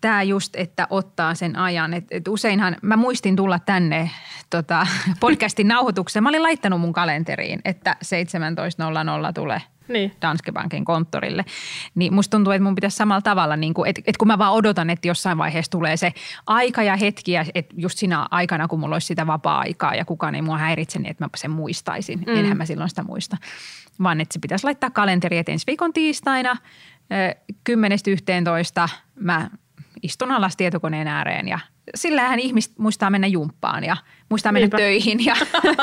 [0.01, 1.93] tämä just, että ottaa sen ajan.
[1.93, 4.09] Et, et useinhan, mä muistin tulla tänne
[4.49, 4.87] tota,
[5.19, 6.23] podcastin nauhoitukseen.
[6.23, 7.95] Mä olin laittanut mun kalenteriin, että
[9.27, 9.61] 17.00 tulee
[9.93, 10.11] niin.
[10.21, 11.45] Danske Bankin konttorille.
[11.95, 14.53] Niin musta tuntuu, että mun pitäisi samalla tavalla, niin kuin, että, että kun mä vaan
[14.53, 16.13] odotan, että jossain vaiheessa tulee se
[16.47, 20.35] aika ja hetki, ja että just siinä aikana, kun mulla olisi sitä vapaa-aikaa ja kukaan
[20.35, 22.19] ei mua häiritse, niin että mä sen muistaisin.
[22.19, 22.35] Mm.
[22.35, 23.37] Enhän mä silloin sitä muista.
[24.03, 26.57] Vaan että se pitäisi laittaa kalenteri, että ensi viikon tiistaina
[27.69, 29.49] 10.11 mä
[30.03, 31.59] istun alas tietokoneen ääreen ja
[31.95, 33.97] sillähän ihmiset muistaa mennä jumppaan ja
[34.31, 34.77] muistaa mennä Niinpä.
[34.77, 35.25] töihin.
[35.25, 35.35] Ja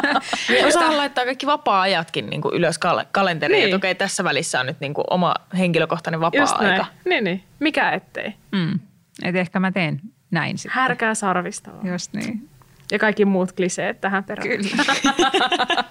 [0.48, 3.64] niin, osaa laittaa kaikki vapaa-ajatkin niin kuin ylös kal- kalenteriin, niin.
[3.64, 6.86] että okei tässä välissä on nyt niin kuin oma henkilökohtainen vapaa-aika.
[7.04, 7.42] Niin, niin.
[7.60, 8.34] Mikä ettei.
[8.52, 8.80] Mm.
[9.22, 10.80] Et ehkä mä teen näin sitten.
[10.80, 11.86] Härkää sarvista vaan.
[11.86, 12.48] Just niin.
[12.92, 14.48] Ja kaikki muut kliseet tähän perään.
[14.48, 14.84] Kyllä.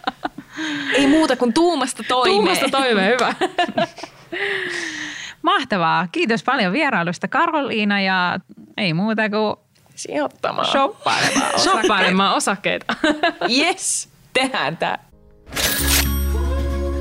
[0.94, 2.36] Ei muuta kuin tuumasta toimeen.
[2.36, 3.34] Tuumasta toimeen, hyvä.
[5.42, 6.08] Mahtavaa.
[6.12, 8.40] Kiitos paljon vierailusta Karoliina ja
[8.78, 9.56] ei muuta kuin
[9.98, 10.68] sijoittamaan.
[10.68, 11.64] Shoppailemaan osakkeita.
[11.64, 12.96] Shoppailemaan osakkeita.
[13.50, 14.98] yes, tehdään tämä.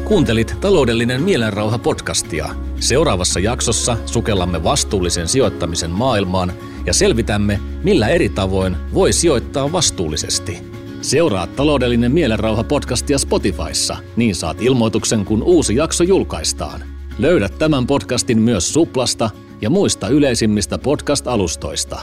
[0.05, 2.49] Kuuntelit Taloudellinen mielenrauha podcastia.
[2.81, 6.53] Seuraavassa jaksossa sukellamme vastuullisen sijoittamisen maailmaan
[6.87, 10.59] ja selvitämme, millä eri tavoin voi sijoittaa vastuullisesti.
[11.03, 16.81] Seuraa Taloudellinen mielenrauha podcastia Spotifyssa, niin saat ilmoituksen, kun uusi jakso julkaistaan.
[17.19, 19.31] Löydät tämän podcastin myös Suplasta
[19.61, 22.01] ja muista yleisimmistä podcast-alustoista.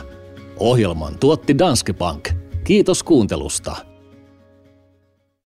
[0.59, 2.29] Ohjelman tuotti Danske Bank.
[2.63, 3.92] Kiitos kuuntelusta.